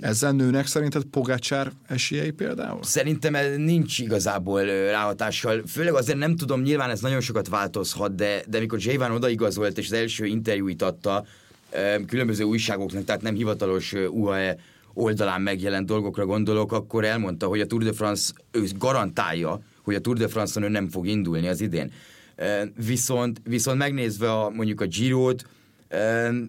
Ezzel 0.00 0.32
nőnek 0.32 0.66
szerinted 0.66 1.04
Pogácsár 1.04 1.72
esélyei 1.86 2.30
például? 2.30 2.82
Szerintem 2.82 3.36
nincs 3.56 3.98
igazából 3.98 4.64
ráhatással. 4.64 5.62
Főleg 5.66 5.94
azért 5.94 6.18
nem 6.18 6.36
tudom, 6.36 6.62
nyilván 6.62 6.90
ez 6.90 7.00
nagyon 7.00 7.20
sokat 7.20 7.48
változhat, 7.48 8.14
de, 8.14 8.42
de 8.48 8.58
mikor 8.58 8.78
Javán 8.80 9.10
odaigazolt 9.12 9.78
és 9.78 9.86
az 9.86 9.92
első 9.92 10.26
interjúit 10.26 10.82
adta 10.82 11.24
különböző 12.06 12.44
újságoknak, 12.44 13.04
tehát 13.04 13.22
nem 13.22 13.34
hivatalos 13.34 13.92
UAE 14.10 14.56
oldalán 14.94 15.40
megjelent 15.40 15.86
dolgokra 15.86 16.26
gondolok, 16.26 16.72
akkor 16.72 17.04
elmondta, 17.04 17.46
hogy 17.46 17.60
a 17.60 17.66
Tour 17.66 17.82
de 17.82 17.92
France, 17.92 18.32
ő 18.50 18.64
garantálja, 18.78 19.60
hogy 19.82 19.94
a 19.94 20.00
Tour 20.00 20.16
de 20.16 20.28
France-on 20.28 20.64
ő 20.64 20.68
nem 20.68 20.88
fog 20.88 21.06
indulni 21.06 21.48
az 21.48 21.60
idén. 21.60 21.92
Viszont, 22.86 23.40
viszont 23.44 23.78
megnézve 23.78 24.32
a, 24.32 24.50
mondjuk 24.50 24.80
a 24.80 24.86
Giro-t, 24.86 25.46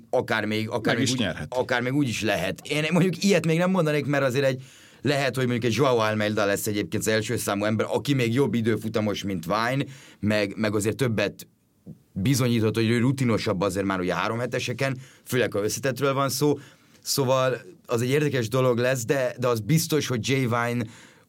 akár 0.10 0.46
még, 0.46 0.70
akár, 0.70 0.96
Meg 0.96 1.04
még 1.04 1.14
úgy, 1.14 1.20
nyerhet. 1.20 1.48
akár 1.50 1.82
még 1.82 1.94
úgy 1.94 2.08
is 2.08 2.22
lehet. 2.22 2.62
Én 2.68 2.86
mondjuk 2.92 3.24
ilyet 3.24 3.46
még 3.46 3.58
nem 3.58 3.72
mondanék, 3.72 4.06
mert 4.06 4.24
azért 4.24 4.46
egy 4.46 4.64
lehet, 5.02 5.36
hogy 5.36 5.48
mondjuk 5.48 5.72
egy 5.72 5.78
Joao 5.78 5.98
Almeida 5.98 6.46
lesz 6.46 6.68
egyébként 6.68 7.04
az 7.04 7.12
első 7.12 7.38
számú 7.38 7.64
ember, 7.66 7.86
aki 7.90 8.14
még 8.14 8.34
jobb 8.34 8.54
időfutamos, 8.54 9.24
mint 9.24 9.46
Vine, 9.46 9.86
meg, 10.20 10.54
meg 10.58 10.76
azért 10.76 10.96
többet 10.96 11.48
bizonyított, 12.12 12.76
hogy 12.76 12.90
ő 12.90 13.00
rutinosabb 13.00 13.62
azért 13.62 13.86
már 13.86 14.00
ugye 14.00 14.16
három 14.16 14.40
heteseken, 14.40 14.98
főleg 15.26 15.54
ha 15.54 15.64
összetetről 15.64 16.14
van 16.14 16.30
szó, 16.30 16.58
Szóval 17.02 17.62
az 17.86 18.02
egy 18.02 18.10
érdekes 18.10 18.48
dolog 18.48 18.78
lesz, 18.78 19.06
de, 19.06 19.36
de 19.40 19.48
az 19.48 19.60
biztos, 19.60 20.08
hogy 20.08 20.28
Jay 20.28 20.48
Vine 20.48 20.86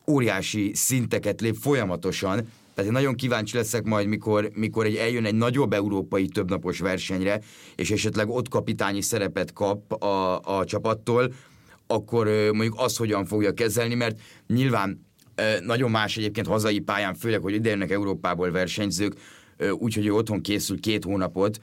óriási 0.06 0.70
szinteket 0.74 1.40
lép 1.40 1.56
folyamatosan, 1.60 2.48
tehát 2.80 2.94
én 2.96 3.00
nagyon 3.00 3.16
kíváncsi 3.16 3.56
leszek 3.56 3.84
majd, 3.84 4.06
mikor, 4.06 4.50
mikor 4.54 4.86
egy 4.86 4.94
eljön 4.94 5.24
egy 5.24 5.34
nagyobb 5.34 5.72
európai 5.72 6.28
többnapos 6.28 6.78
versenyre, 6.78 7.40
és 7.76 7.90
esetleg 7.90 8.28
ott 8.28 8.48
kapitányi 8.48 9.00
szerepet 9.00 9.52
kap 9.52 9.92
a, 10.02 10.40
a 10.58 10.64
csapattól, 10.64 11.32
akkor 11.86 12.26
mondjuk 12.26 12.74
azt 12.76 12.96
hogyan 12.96 13.24
fogja 13.24 13.52
kezelni, 13.52 13.94
mert 13.94 14.20
nyilván 14.46 15.06
nagyon 15.64 15.90
más 15.90 16.16
egyébként 16.16 16.46
hazai 16.46 16.78
pályán, 16.78 17.14
főleg, 17.14 17.42
hogy 17.42 17.54
ide 17.54 17.70
jönnek 17.70 17.90
Európából 17.90 18.50
versenyzők, 18.50 19.14
úgyhogy 19.72 20.06
ő 20.06 20.14
otthon 20.14 20.40
készül 20.40 20.80
két 20.80 21.04
hónapot, 21.04 21.60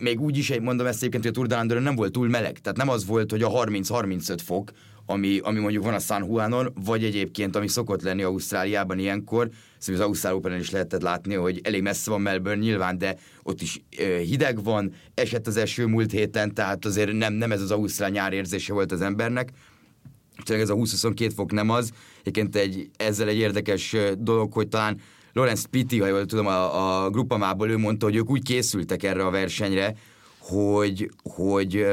még 0.00 0.20
úgy 0.20 0.36
is 0.36 0.58
mondom 0.60 0.86
ezt 0.86 0.98
egyébként, 1.02 1.24
hogy 1.24 1.32
a 1.32 1.46
Tour 1.46 1.66
de 1.66 1.80
nem 1.80 1.94
volt 1.94 2.12
túl 2.12 2.28
meleg. 2.28 2.58
Tehát 2.58 2.78
nem 2.78 2.88
az 2.88 3.06
volt, 3.06 3.30
hogy 3.30 3.42
a 3.42 3.50
30-35 3.50 4.38
fok, 4.44 4.70
ami, 5.10 5.38
ami 5.38 5.58
mondjuk 5.58 5.84
van 5.84 5.94
a 5.94 5.98
San 5.98 6.24
Juanon, 6.24 6.72
vagy 6.84 7.04
egyébként, 7.04 7.56
ami 7.56 7.68
szokott 7.68 8.02
lenni 8.02 8.22
Ausztráliában 8.22 8.98
ilyenkor, 8.98 9.48
szóval 9.78 10.00
az 10.00 10.06
Ausztrál 10.06 10.34
open 10.34 10.58
is 10.58 10.70
lehetett 10.70 11.02
látni, 11.02 11.34
hogy 11.34 11.60
elég 11.62 11.82
messze 11.82 12.10
van 12.10 12.20
Melbourne 12.20 12.62
nyilván, 12.62 12.98
de 12.98 13.16
ott 13.42 13.60
is 13.60 13.82
hideg 14.22 14.62
van, 14.62 14.92
esett 15.14 15.46
az 15.46 15.56
eső 15.56 15.86
múlt 15.86 16.10
héten, 16.10 16.54
tehát 16.54 16.84
azért 16.84 17.12
nem, 17.12 17.32
nem 17.32 17.52
ez 17.52 17.60
az 17.60 17.70
Ausztrál 17.70 18.10
nyár 18.10 18.32
érzése 18.32 18.72
volt 18.72 18.92
az 18.92 19.00
embernek. 19.00 19.50
Tényleg 20.44 20.64
ez 20.64 20.70
a 20.70 20.74
20-22 20.74 21.30
fok 21.34 21.52
nem 21.52 21.70
az. 21.70 21.90
Egyébként 22.20 22.56
egy, 22.56 22.90
ezzel 22.96 23.28
egy 23.28 23.36
érdekes 23.36 23.96
dolog, 24.18 24.52
hogy 24.52 24.68
talán 24.68 25.00
Lorenz 25.32 25.64
Pitti, 25.64 26.00
ha 26.00 26.06
jól 26.06 26.26
tudom, 26.26 26.46
a, 26.46 27.04
a 27.04 27.10
grupamából 27.10 27.70
ő 27.70 27.76
mondta, 27.76 28.06
hogy 28.06 28.16
ők 28.16 28.30
úgy 28.30 28.42
készültek 28.42 29.02
erre 29.02 29.24
a 29.24 29.30
versenyre, 29.30 29.94
hogy, 30.38 31.10
hogy 31.22 31.86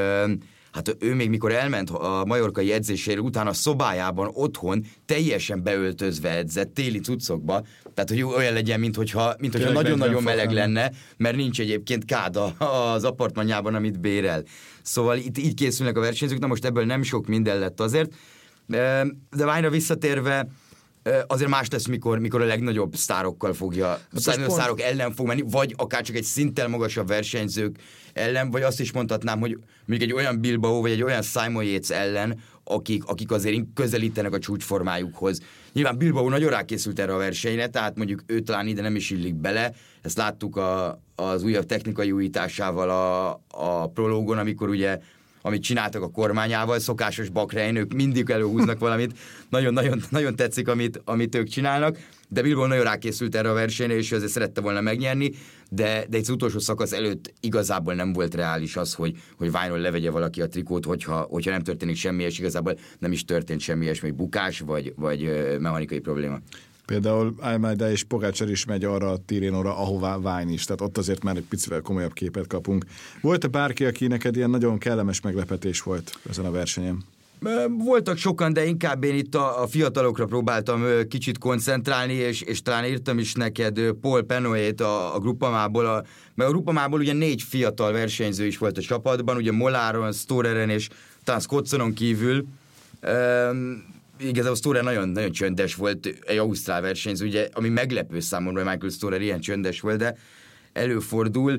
hát 0.71 0.95
ő 0.99 1.15
még 1.15 1.29
mikor 1.29 1.51
elment 1.51 1.89
a 1.89 2.25
majorkai 2.25 2.71
edzésére, 2.71 3.21
utána 3.21 3.49
a 3.49 3.53
szobájában 3.53 4.29
otthon 4.33 4.85
teljesen 5.05 5.63
beöltözve 5.63 6.29
edzett, 6.29 6.73
téli 6.73 6.99
cuccokba, 6.99 7.65
tehát 7.93 8.09
hogy 8.09 8.21
olyan 8.21 8.53
legyen, 8.53 8.79
mint 8.79 8.95
hogyha, 8.95 9.35
mint 9.39 9.53
hogyha 9.53 9.71
nagyon-nagyon 9.71 10.23
meleg 10.23 10.51
lenne, 10.51 10.91
mert 11.17 11.35
nincs 11.35 11.59
egyébként 11.59 12.05
káda 12.05 12.45
az 12.93 13.03
apartmanjában, 13.03 13.75
amit 13.75 13.99
bérel. 13.99 14.43
Szóval 14.81 15.17
itt 15.17 15.37
így 15.37 15.53
készülnek 15.53 15.97
a 15.97 15.99
versenyzők, 15.99 16.39
na 16.39 16.47
most 16.47 16.65
ebből 16.65 16.85
nem 16.85 17.03
sok 17.03 17.27
minden 17.27 17.59
lett 17.59 17.79
azért, 17.79 18.13
de 18.67 19.05
Ványra 19.29 19.69
visszatérve, 19.69 20.47
azért 21.27 21.49
más 21.49 21.67
lesz, 21.69 21.85
mikor, 21.85 22.19
mikor 22.19 22.41
a 22.41 22.45
legnagyobb 22.45 22.95
sztárokkal 22.95 23.53
fogja, 23.53 23.91
a 23.91 23.99
legnagyobb 24.25 24.51
sztárok 24.51 24.81
ellen 24.81 25.13
fog 25.13 25.27
menni, 25.27 25.43
vagy 25.45 25.73
akár 25.77 26.01
csak 26.01 26.15
egy 26.15 26.23
szinttel 26.23 26.67
magasabb 26.67 27.07
versenyzők 27.07 27.79
ellen, 28.17 28.51
vagy 28.51 28.61
azt 28.61 28.79
is 28.79 28.91
mondhatnám, 28.91 29.39
hogy 29.39 29.57
még 29.85 30.01
egy 30.01 30.13
olyan 30.13 30.39
Bilbao, 30.39 30.81
vagy 30.81 30.91
egy 30.91 31.03
olyan 31.03 31.21
Simon 31.21 31.63
Yates 31.63 31.89
ellen, 31.89 32.39
akik, 32.63 33.05
akik 33.05 33.31
azért 33.31 33.63
közelítenek 33.73 34.33
a 34.33 34.39
csúcsformájukhoz. 34.39 35.41
Nyilván 35.73 35.97
Bilbao 35.97 36.29
nagyon 36.29 36.49
rákészült 36.49 36.99
erre 36.99 37.13
a 37.13 37.17
versenyre, 37.17 37.67
tehát 37.67 37.97
mondjuk 37.97 38.23
ő 38.25 38.39
talán 38.39 38.67
ide 38.67 38.81
nem 38.81 38.95
is 38.95 39.09
illik 39.09 39.35
bele, 39.35 39.73
ezt 40.01 40.17
láttuk 40.17 40.55
a, 40.55 41.01
az 41.15 41.43
újabb 41.43 41.65
technikai 41.65 42.11
újításával 42.11 42.89
a, 42.89 43.29
a 43.47 43.87
prológon, 43.87 44.37
amikor 44.37 44.69
ugye 44.69 44.99
amit 45.47 45.63
csináltak 45.63 46.01
a 46.01 46.09
kormányával, 46.09 46.79
szokásos 46.79 47.29
bakrein, 47.29 47.75
ők 47.75 47.93
mindig 47.93 48.29
előhúznak 48.29 48.79
valamit, 48.79 49.17
nagyon-nagyon 49.49 50.03
nagyon 50.09 50.35
tetszik, 50.35 50.67
amit, 50.67 51.01
amit 51.05 51.35
ők 51.35 51.47
csinálnak, 51.47 51.97
de 52.29 52.41
Bilbao 52.41 52.65
nagyon 52.67 52.83
rákészült 52.83 53.35
erre 53.35 53.49
a 53.49 53.53
versenyre, 53.53 53.95
és 53.95 54.11
azért 54.11 54.31
szerette 54.31 54.61
volna 54.61 54.81
megnyerni, 54.81 55.31
de, 55.69 56.05
de 56.09 56.17
egy 56.17 56.29
utolsó 56.29 56.59
szakasz 56.59 56.91
előtt 56.91 57.33
igazából 57.39 57.93
nem 57.93 58.13
volt 58.13 58.35
reális 58.35 58.75
az, 58.75 58.93
hogy, 58.93 59.17
hogy 59.37 59.51
Ványról 59.51 59.79
levegye 59.79 60.11
valaki 60.11 60.41
a 60.41 60.47
trikót, 60.47 60.85
hogyha, 60.85 61.19
hogyha 61.29 61.51
nem 61.51 61.63
történik 61.63 61.95
semmi, 61.95 62.23
és 62.23 62.39
igazából 62.39 62.77
nem 62.99 63.11
is 63.11 63.25
történt 63.25 63.59
semmi 63.59 63.83
ilyesmi, 63.83 64.11
bukás 64.11 64.59
vagy, 64.59 64.93
vagy 64.95 65.21
mechanikai 65.59 65.99
probléma. 65.99 66.39
Például 66.87 67.35
Almeida 67.39 67.91
és 67.91 68.03
Pogácsar 68.03 68.49
is 68.49 68.65
megy 68.65 68.83
arra 68.83 69.09
a 69.11 69.17
Tirénóra, 69.25 69.77
ahová 69.77 70.17
Vány 70.19 70.53
is, 70.53 70.63
tehát 70.63 70.81
ott 70.81 70.97
azért 70.97 71.23
már 71.23 71.35
egy 71.35 71.45
picivel 71.49 71.81
komolyabb 71.81 72.13
képet 72.13 72.47
kapunk. 72.47 72.85
Volt-e 73.21 73.47
bárki, 73.47 73.85
aki 73.85 74.07
neked 74.07 74.35
ilyen 74.35 74.49
nagyon 74.49 74.77
kellemes 74.77 75.21
meglepetés 75.21 75.81
volt 75.81 76.19
ezen 76.29 76.45
a 76.45 76.51
versenyen? 76.51 77.05
Voltak 77.77 78.17
sokan, 78.17 78.53
de 78.53 78.65
inkább 78.65 79.03
én 79.03 79.15
itt 79.15 79.35
a, 79.35 79.61
a 79.61 79.67
fiatalokra 79.67 80.25
próbáltam 80.25 80.83
kicsit 81.09 81.37
koncentrálni, 81.37 82.13
és, 82.13 82.41
és 82.41 82.61
talán 82.61 82.85
írtam 82.85 83.19
is 83.19 83.33
neked 83.33 83.79
Paul 84.01 84.21
Penoét 84.21 84.81
a, 84.81 85.15
a 85.15 85.19
grupamából, 85.19 85.85
a, 85.85 86.03
mert 86.33 86.49
a 86.49 86.53
grupamából 86.53 86.99
ugye 86.99 87.13
négy 87.13 87.41
fiatal 87.41 87.91
versenyző 87.91 88.45
is 88.45 88.57
volt 88.57 88.77
a 88.77 88.81
csapatban, 88.81 89.35
ugye 89.35 89.51
Moláron, 89.51 90.13
Storeren 90.13 90.69
és 90.69 90.89
talán 91.23 91.41
Scottsonon 91.41 91.93
kívül. 91.93 92.45
Igazából 94.19 94.55
Storer 94.55 94.83
nagyon, 94.83 95.09
nagyon 95.09 95.31
csöndes 95.31 95.75
volt, 95.75 96.05
egy 96.25 96.37
ausztrál 96.37 96.81
versenyző, 96.81 97.25
ugye, 97.25 97.47
ami 97.53 97.69
meglepő 97.69 98.19
számomra, 98.19 98.63
hogy 98.63 98.71
Michael 98.71 98.91
Storer 98.91 99.21
ilyen 99.21 99.39
csöndes 99.39 99.79
volt, 99.79 99.97
de 99.97 100.15
előfordul, 100.73 101.57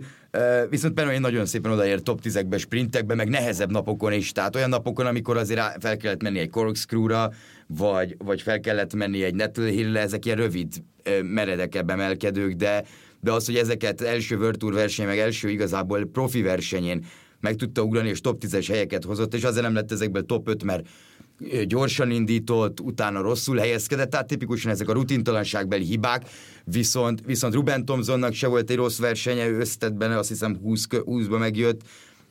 viszont 0.69 0.95
Penny 0.95 1.21
nagyon 1.21 1.47
szépen 1.47 1.73
odaér 1.73 2.03
top 2.03 2.21
10-ekbe, 2.23 2.59
sprintekbe, 2.59 3.15
meg 3.15 3.29
nehezebb 3.29 3.71
napokon 3.71 4.13
is, 4.13 4.33
tehát 4.33 4.57
olyan 4.57 4.69
napokon, 4.69 5.07
amikor 5.07 5.37
azért 5.37 5.61
fel 5.81 5.97
kellett 5.97 6.23
menni 6.23 6.39
egy 6.39 6.51
corkscrew-ra, 6.51 7.33
vagy, 7.67 8.17
vagy 8.19 8.43
fel 8.43 8.61
kellett 8.61 8.95
menni 8.95 9.23
egy 9.23 9.35
Nettle 9.35 9.71
Hill-re, 9.71 10.01
ezek 10.01 10.25
ilyen 10.25 10.37
rövid, 10.37 10.83
meredekebb 11.23 11.91
emelkedők, 11.91 12.53
de, 12.53 12.85
de 13.21 13.33
az, 13.33 13.47
hogy 13.47 13.57
ezeket 13.57 14.01
első 14.01 14.37
World 14.37 14.59
Tour 14.59 14.73
verseny, 14.73 15.07
meg 15.07 15.19
első 15.19 15.49
igazából 15.51 16.09
profi 16.13 16.43
versenyén 16.43 17.05
meg 17.41 17.55
tudta 17.55 17.83
ugrani, 17.83 18.09
és 18.09 18.21
top 18.21 18.43
10-es 18.47 18.67
helyeket 18.69 19.05
hozott, 19.05 19.35
és 19.35 19.45
azért 19.45 19.65
nem 19.65 19.75
lett 19.75 19.93
ezekből 19.93 20.27
top 20.27 20.49
5, 20.49 20.65
mert 20.65 20.89
gyorsan 21.67 22.11
indított, 22.11 22.81
utána 22.81 23.21
rosszul 23.21 23.57
helyezkedett, 23.57 24.11
tehát 24.11 24.27
tipikusan 24.27 24.71
ezek 24.71 24.89
a 24.89 24.93
rutintalanságbeli 24.93 25.85
hibák, 25.85 26.29
viszont, 26.65 27.21
viszont 27.27 27.55
Ruben 27.55 27.85
Thompsonnak 27.85 28.33
se 28.33 28.47
volt 28.47 28.71
egy 28.71 28.77
rossz 28.77 28.99
versenye, 28.99 29.49
ő 29.49 29.63
benne, 29.93 30.19
azt 30.19 30.29
hiszem 30.29 30.59
20, 30.63 30.87
20-ba 30.91 31.39
megjött, 31.39 31.81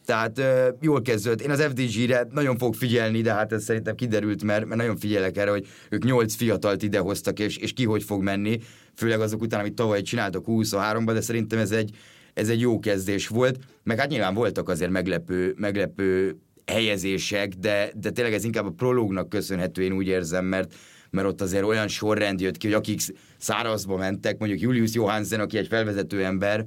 tehát 0.06 0.40
uh, 0.40 0.68
jól 0.82 1.02
kezdődött. 1.02 1.42
Én 1.42 1.50
az 1.50 1.62
FDG-re 1.62 2.28
nagyon 2.32 2.58
fog 2.58 2.76
figyelni, 2.76 3.22
de 3.22 3.34
hát 3.34 3.54
ez 3.54 3.64
szerintem 3.64 3.96
kiderült, 3.96 4.44
mert, 4.44 4.66
mert 4.66 4.80
nagyon 4.80 4.98
figyelek 4.98 5.38
erre, 5.38 5.50
hogy 5.50 5.68
ők 5.90 6.04
nyolc 6.04 6.36
fiatalt 6.36 6.84
idehoztak, 6.84 7.40
és, 7.40 7.58
és 7.58 7.74
ki 7.74 7.86
hogy 7.86 8.04
fog 8.04 8.24
menni, 8.24 8.60
főleg 8.96 9.20
azok 9.20 9.42
után, 9.42 9.60
amit 9.60 9.74
tavaly 9.74 10.02
csináltak 10.02 10.44
23-ban, 10.48 11.12
de 11.14 11.22
szerintem 11.22 11.60
ez 11.60 11.72
egy, 11.72 11.96
ez 12.34 12.50
egy 12.50 12.60
jó 12.60 12.80
kezdés 12.80 13.28
volt, 13.28 13.60
meg 13.84 14.00
hát 14.00 14.10
nyilván 14.10 14.34
voltak 14.34 14.70
azért 14.70 14.92
meglepő, 14.92 15.54
meglepő 15.58 16.38
helyezések, 16.72 17.54
de, 17.54 17.92
de 17.96 18.10
tényleg 18.10 18.34
ez 18.34 18.44
inkább 18.44 18.66
a 18.66 18.74
prológnak 18.78 19.30
köszönhető, 19.30 19.84
én 19.84 19.92
úgy 19.92 20.08
érzem, 20.08 20.46
mert, 20.46 20.74
mert 21.10 21.28
ott 21.28 21.42
azért 21.42 21.64
olyan 21.64 21.88
sorrend 21.88 22.42
jött 22.42 22.58
ki, 22.58 22.68
hogy 22.68 22.76
akik 22.76 23.02
szárazba 23.38 23.98
mentek, 23.98 24.38
mondjuk 24.38 24.62
Julius 24.62 24.94
Johansen, 24.94 25.40
aki 25.40 25.58
egy 25.58 25.68
felvezető 25.68 26.24
ember 26.24 26.66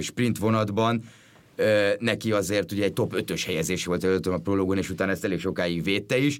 sprint 0.00 0.38
vonatban, 0.38 1.02
neki 1.98 2.32
azért 2.32 2.72
ugye 2.72 2.84
egy 2.84 2.92
top 2.92 3.14
5-ös 3.16 3.42
helyezés 3.46 3.84
volt 3.84 4.04
előtt 4.04 4.26
a 4.26 4.38
prológon, 4.38 4.78
és 4.78 4.90
utána 4.90 5.10
ezt 5.10 5.24
elég 5.24 5.40
sokáig 5.40 5.82
védte 5.82 6.16
is. 6.16 6.38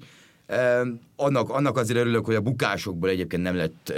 Annak, 1.15 1.49
annak 1.49 1.77
azért 1.77 1.99
örülök, 1.99 2.25
hogy 2.25 2.35
a 2.35 2.41
bukásokból 2.41 3.09
egyébként 3.09 3.43
nem 3.43 3.55
lett 3.55 3.93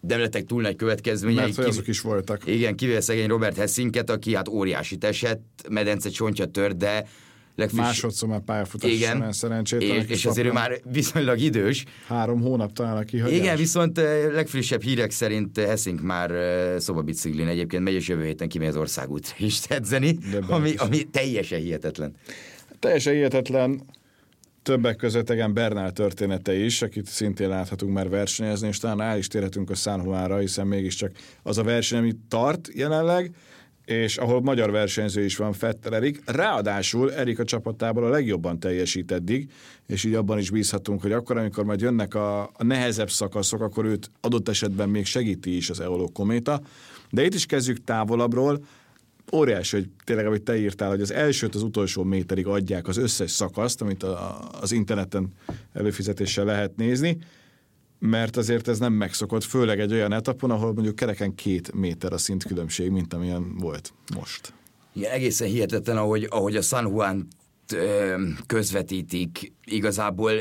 nem 0.00 0.20
lettek 0.20 0.44
túl 0.44 0.62
nagy 0.62 0.76
következményei. 0.76 1.44
Mert 1.44 1.56
kiv... 1.56 1.66
azok 1.66 1.86
is 1.86 2.00
voltak. 2.00 2.46
Igen, 2.46 2.76
kivéve 2.76 3.00
szegény 3.00 3.26
Robert 3.26 3.56
Hessinket, 3.56 4.10
aki 4.10 4.34
hát 4.34 4.48
óriási 4.48 4.96
esett, 5.00 5.66
medence 5.68 6.08
csontja 6.08 6.46
tört, 6.46 6.76
de 6.76 7.06
legfriss... 7.58 7.80
Másodszor 7.80 8.28
már 8.28 8.40
pályafutás 8.40 8.90
Igen, 8.90 9.32
szerencsétlen. 9.32 9.96
És, 9.96 10.08
és 10.08 10.26
azért 10.26 10.46
ő 10.46 10.52
már 10.52 10.80
viszonylag 10.92 11.38
idős. 11.38 11.84
Három 12.06 12.40
hónap 12.40 12.72
talán 12.72 12.96
a 12.96 13.02
kihagyás. 13.02 13.38
Igen, 13.38 13.56
viszont 13.56 13.96
legfrissebb 14.32 14.82
hírek 14.82 15.10
szerint 15.10 15.58
Hessink 15.58 16.02
már 16.02 16.30
szobabiciklin 16.78 17.46
egyébként 17.46 17.82
megy, 17.82 17.94
és 17.94 18.08
jövő 18.08 18.24
héten 18.24 18.48
kimegy 18.48 18.68
az 18.68 18.76
országútra 18.76 19.34
is 19.38 19.60
edzeni, 19.68 20.18
ami, 20.48 20.74
ami 20.74 21.02
teljesen 21.02 21.60
hihetetlen. 21.60 22.14
Teljesen 22.78 23.12
hihetetlen 23.12 23.82
többek 24.62 24.96
között 24.96 25.30
igen 25.30 25.54
Bernál 25.54 25.92
története 25.92 26.54
is, 26.54 26.82
akit 26.82 27.06
szintén 27.06 27.48
láthatunk 27.48 27.92
már 27.92 28.08
versenyezni, 28.08 28.68
és 28.68 28.78
talán 28.78 29.00
el 29.00 29.18
is 29.18 29.26
térhetünk 29.26 29.70
a 29.70 29.74
San 29.74 30.02
Juanra, 30.04 30.36
hiszen 30.36 30.66
mégiscsak 30.66 31.12
az 31.42 31.58
a 31.58 31.62
verseny, 31.62 31.98
amit 31.98 32.16
tart 32.28 32.68
jelenleg, 32.74 33.34
és 33.88 34.16
ahol 34.16 34.40
magyar 34.40 34.70
versenyző 34.70 35.24
is 35.24 35.36
van, 35.36 35.52
Fettel 35.52 35.94
Erik. 35.94 36.22
Ráadásul 36.24 37.12
Erik 37.12 37.38
a 37.38 37.44
csapatából 37.44 38.04
a 38.04 38.08
legjobban 38.08 38.60
teljesít 38.60 39.12
eddig, 39.12 39.50
és 39.86 40.04
így 40.04 40.14
abban 40.14 40.38
is 40.38 40.50
bízhatunk, 40.50 41.02
hogy 41.02 41.12
akkor, 41.12 41.36
amikor 41.36 41.64
majd 41.64 41.80
jönnek 41.80 42.14
a, 42.14 42.42
a 42.42 42.64
nehezebb 42.64 43.10
szakaszok, 43.10 43.60
akkor 43.60 43.84
őt 43.84 44.10
adott 44.20 44.48
esetben 44.48 44.88
még 44.88 45.04
segíti 45.04 45.56
is 45.56 45.70
az 45.70 45.80
Eoló 45.80 46.10
kométa. 46.12 46.60
De 47.10 47.24
itt 47.24 47.34
is 47.34 47.46
kezdjük 47.46 47.84
távolabbról, 47.84 48.64
óriási, 49.32 49.76
hogy 49.76 49.88
tényleg, 50.04 50.26
amit 50.26 50.42
te 50.42 50.58
írtál, 50.58 50.88
hogy 50.88 51.00
az 51.00 51.12
elsőt 51.12 51.54
az 51.54 51.62
utolsó 51.62 52.02
méterig 52.02 52.46
adják 52.46 52.88
az 52.88 52.96
összes 52.96 53.30
szakaszt, 53.30 53.80
amit 53.80 54.02
a, 54.02 54.48
az 54.60 54.72
interneten 54.72 55.28
előfizetéssel 55.72 56.44
lehet 56.44 56.76
nézni, 56.76 57.18
mert 57.98 58.36
azért 58.36 58.68
ez 58.68 58.78
nem 58.78 58.92
megszokott, 58.92 59.44
főleg 59.44 59.80
egy 59.80 59.92
olyan 59.92 60.12
etapon, 60.12 60.50
ahol 60.50 60.72
mondjuk 60.72 60.96
kereken 60.96 61.34
két 61.34 61.74
méter 61.74 62.12
a 62.12 62.18
szintkülönbség, 62.18 62.90
mint 62.90 63.14
amilyen 63.14 63.56
volt 63.56 63.92
most. 64.16 64.52
Igen, 64.92 65.10
egészen 65.12 65.48
hihetetlen, 65.48 65.96
ahogy, 65.96 66.26
ahogy 66.30 66.56
a 66.56 66.62
San 66.62 66.86
Juan 66.86 67.28
közvetítik 68.46 69.52
igazából 69.64 70.32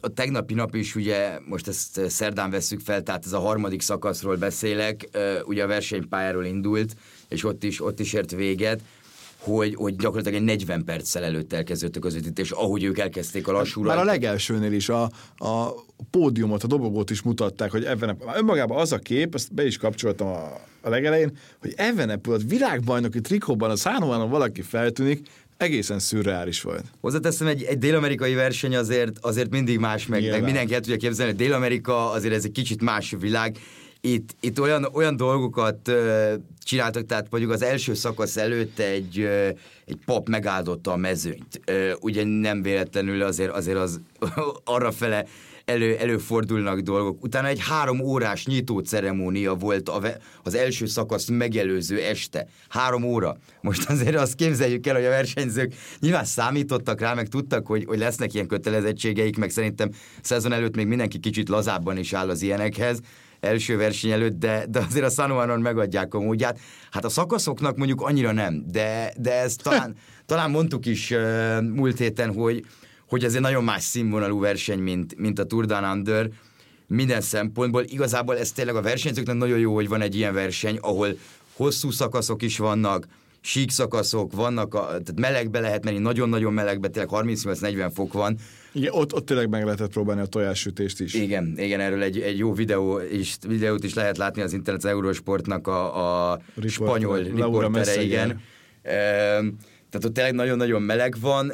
a 0.00 0.08
tegnapi 0.08 0.54
nap 0.54 0.74
is 0.74 0.94
ugye, 0.94 1.38
most 1.46 1.68
ezt 1.68 2.00
szerdán 2.08 2.50
veszük 2.50 2.80
fel, 2.80 3.02
tehát 3.02 3.24
ez 3.24 3.32
a 3.32 3.38
harmadik 3.38 3.80
szakaszról 3.80 4.36
beszélek, 4.36 5.08
ugye 5.44 5.64
a 5.64 5.66
versenypályáról 5.66 6.44
indult, 6.44 6.96
és 7.28 7.44
ott 7.44 7.64
is, 7.64 7.82
ott 7.84 8.00
is 8.00 8.12
ért 8.12 8.30
véget, 8.30 8.80
hogy, 9.38 9.74
hogy 9.74 9.96
gyakorlatilag 9.96 10.38
egy 10.38 10.44
40 10.44 10.84
perccel 10.84 11.24
előtt 11.24 11.52
elkezdődött 11.52 11.96
a 11.96 12.00
közvetítés, 12.00 12.50
ahogy 12.50 12.82
ők 12.82 12.98
elkezdték 12.98 13.48
a 13.48 13.52
lassúra. 13.52 13.88
Már 13.88 13.98
a 13.98 14.04
legelsőnél 14.04 14.72
is 14.72 14.88
a, 14.88 15.02
a 15.36 15.74
pódiumot, 16.10 16.62
a 16.62 16.66
dobogót 16.66 17.10
is 17.10 17.22
mutatták, 17.22 17.70
hogy 17.70 17.84
Evenepul, 17.84 18.32
önmagában 18.36 18.78
az 18.78 18.92
a 18.92 18.98
kép, 18.98 19.34
ezt 19.34 19.54
be 19.54 19.66
is 19.66 19.76
kapcsoltam 19.76 20.26
a, 20.26 20.60
a 20.80 20.88
legelején, 20.88 21.36
hogy 21.60 21.72
Evenepul 21.76 22.34
a 22.34 22.38
világbajnoki 22.46 23.20
trikóban 23.20 23.70
a 23.70 23.76
Szánóánon 23.76 24.30
valaki 24.30 24.62
feltűnik, 24.62 25.28
egészen 25.56 25.98
szürreális 25.98 26.62
volt. 26.62 26.84
Hozzáteszem, 27.00 27.46
egy, 27.46 27.62
egy 27.62 27.78
dél-amerikai 27.78 28.34
verseny 28.34 28.76
azért, 28.76 29.18
azért 29.20 29.50
mindig 29.50 29.78
más, 29.78 30.06
meg, 30.06 30.30
meg 30.30 30.42
mindenki 30.42 30.74
el 30.74 30.80
tudja 30.80 30.96
képzelni, 30.96 31.32
hogy 31.32 31.40
Dél-Amerika 31.40 32.10
azért 32.10 32.34
ez 32.34 32.44
egy 32.44 32.52
kicsit 32.52 32.82
más 32.82 33.14
világ, 33.20 33.56
itt, 34.12 34.36
itt 34.40 34.60
olyan, 34.60 34.88
olyan 34.92 35.16
dolgokat 35.16 35.88
uh, 35.88 36.32
csináltak, 36.68 37.06
tehát 37.06 37.26
mondjuk 37.30 37.52
az 37.52 37.62
első 37.62 37.94
szakasz 37.94 38.36
előtt 38.36 38.78
egy, 38.78 39.18
egy 39.84 39.98
pap 40.04 40.28
megáldotta 40.28 40.92
a 40.92 40.96
mezőnyt. 40.96 41.60
Ugye 42.00 42.24
nem 42.24 42.62
véletlenül 42.62 43.22
azért, 43.22 43.50
azért 43.50 43.78
az 43.78 44.00
arra 44.64 44.92
fele 44.92 45.24
elő, 45.68 45.96
előfordulnak 45.96 46.78
dolgok. 46.78 47.22
Utána 47.22 47.48
egy 47.48 47.60
három 47.60 48.00
órás 48.00 48.46
nyitó 48.46 48.78
ceremónia 48.78 49.54
volt 49.54 49.90
az 50.42 50.54
első 50.54 50.86
szakasz 50.86 51.28
megelőző 51.28 52.00
este. 52.00 52.46
Három 52.68 53.02
óra. 53.02 53.36
Most 53.60 53.90
azért 53.90 54.16
azt 54.16 54.34
képzeljük 54.34 54.86
el, 54.86 54.94
hogy 54.94 55.04
a 55.04 55.08
versenyzők 55.08 55.74
nyilván 56.00 56.24
számítottak 56.24 57.00
rá, 57.00 57.14
meg 57.14 57.28
tudtak, 57.28 57.66
hogy, 57.66 57.84
hogy 57.84 57.98
lesznek 57.98 58.34
ilyen 58.34 58.46
kötelezettségeik, 58.46 59.36
meg 59.36 59.50
szerintem 59.50 59.90
szezon 60.20 60.52
előtt 60.52 60.76
még 60.76 60.86
mindenki 60.86 61.18
kicsit 61.18 61.48
lazábban 61.48 61.96
is 61.96 62.12
áll 62.12 62.28
az 62.28 62.42
ilyenekhez 62.42 63.00
első 63.40 63.76
verseny 63.76 64.10
előtt, 64.10 64.38
de, 64.38 64.66
de 64.68 64.78
azért 64.78 65.04
a 65.04 65.10
San 65.10 65.60
megadják 65.60 66.14
a 66.14 66.20
módját. 66.20 66.58
Hát 66.90 67.04
a 67.04 67.08
szakaszoknak 67.08 67.76
mondjuk 67.76 68.00
annyira 68.00 68.32
nem, 68.32 68.64
de, 68.66 69.12
de 69.16 69.32
ezt 69.32 69.62
talán, 69.68 69.96
talán 70.26 70.50
mondtuk 70.50 70.86
is 70.86 71.10
uh, 71.10 71.62
múlt 71.62 71.98
héten, 71.98 72.34
hogy, 72.34 72.64
hogy 73.08 73.24
ez 73.24 73.34
egy 73.34 73.40
nagyon 73.40 73.64
más 73.64 73.82
színvonalú 73.82 74.40
verseny, 74.40 74.78
mint, 74.78 75.18
mint 75.18 75.38
a 75.38 75.44
Tour 75.44 75.64
Down 75.64 75.84
Under, 75.84 76.30
minden 76.86 77.20
szempontból. 77.20 77.82
Igazából 77.86 78.38
ez 78.38 78.52
tényleg 78.52 78.76
a 78.76 78.82
versenyzőknek 78.82 79.36
nagyon 79.36 79.58
jó, 79.58 79.74
hogy 79.74 79.88
van 79.88 80.00
egy 80.00 80.16
ilyen 80.16 80.34
verseny, 80.34 80.78
ahol 80.80 81.08
hosszú 81.56 81.90
szakaszok 81.90 82.42
is 82.42 82.58
vannak, 82.58 83.06
sík 83.40 83.70
szakaszok, 83.70 84.32
vannak, 84.32 84.74
a, 84.74 84.86
tehát 84.86 85.14
melegbe 85.16 85.60
lehet 85.60 85.84
menni, 85.84 85.98
nagyon-nagyon 85.98 86.52
melegbe, 86.52 86.88
tényleg 86.88 87.10
38-40 87.12 87.90
fok 87.94 88.12
van. 88.12 88.38
Igen, 88.72 88.92
ott, 88.92 89.14
ott 89.14 89.26
tényleg 89.26 89.48
meg 89.48 89.64
lehetett 89.64 89.90
próbálni 89.90 90.20
a 90.20 90.26
tojássütést 90.26 91.00
is. 91.00 91.14
Igen, 91.14 91.54
igen, 91.56 91.80
erről 91.80 92.02
egy, 92.02 92.20
egy 92.20 92.38
jó 92.38 92.52
videó 92.52 93.00
is, 93.12 93.36
videót 93.46 93.84
is 93.84 93.94
lehet 93.94 94.16
látni 94.16 94.42
az 94.42 94.52
internet 94.52 94.84
az 94.84 94.90
Eurosportnak 94.90 95.66
a, 95.66 96.30
a 96.30 96.40
Report, 96.54 96.68
spanyol 96.68 97.18
riportere, 97.18 98.02
igen. 98.02 98.40
E, 98.82 98.92
tehát 99.90 100.04
ott 100.04 100.14
tényleg 100.14 100.34
nagyon-nagyon 100.34 100.82
meleg 100.82 101.16
van, 101.20 101.52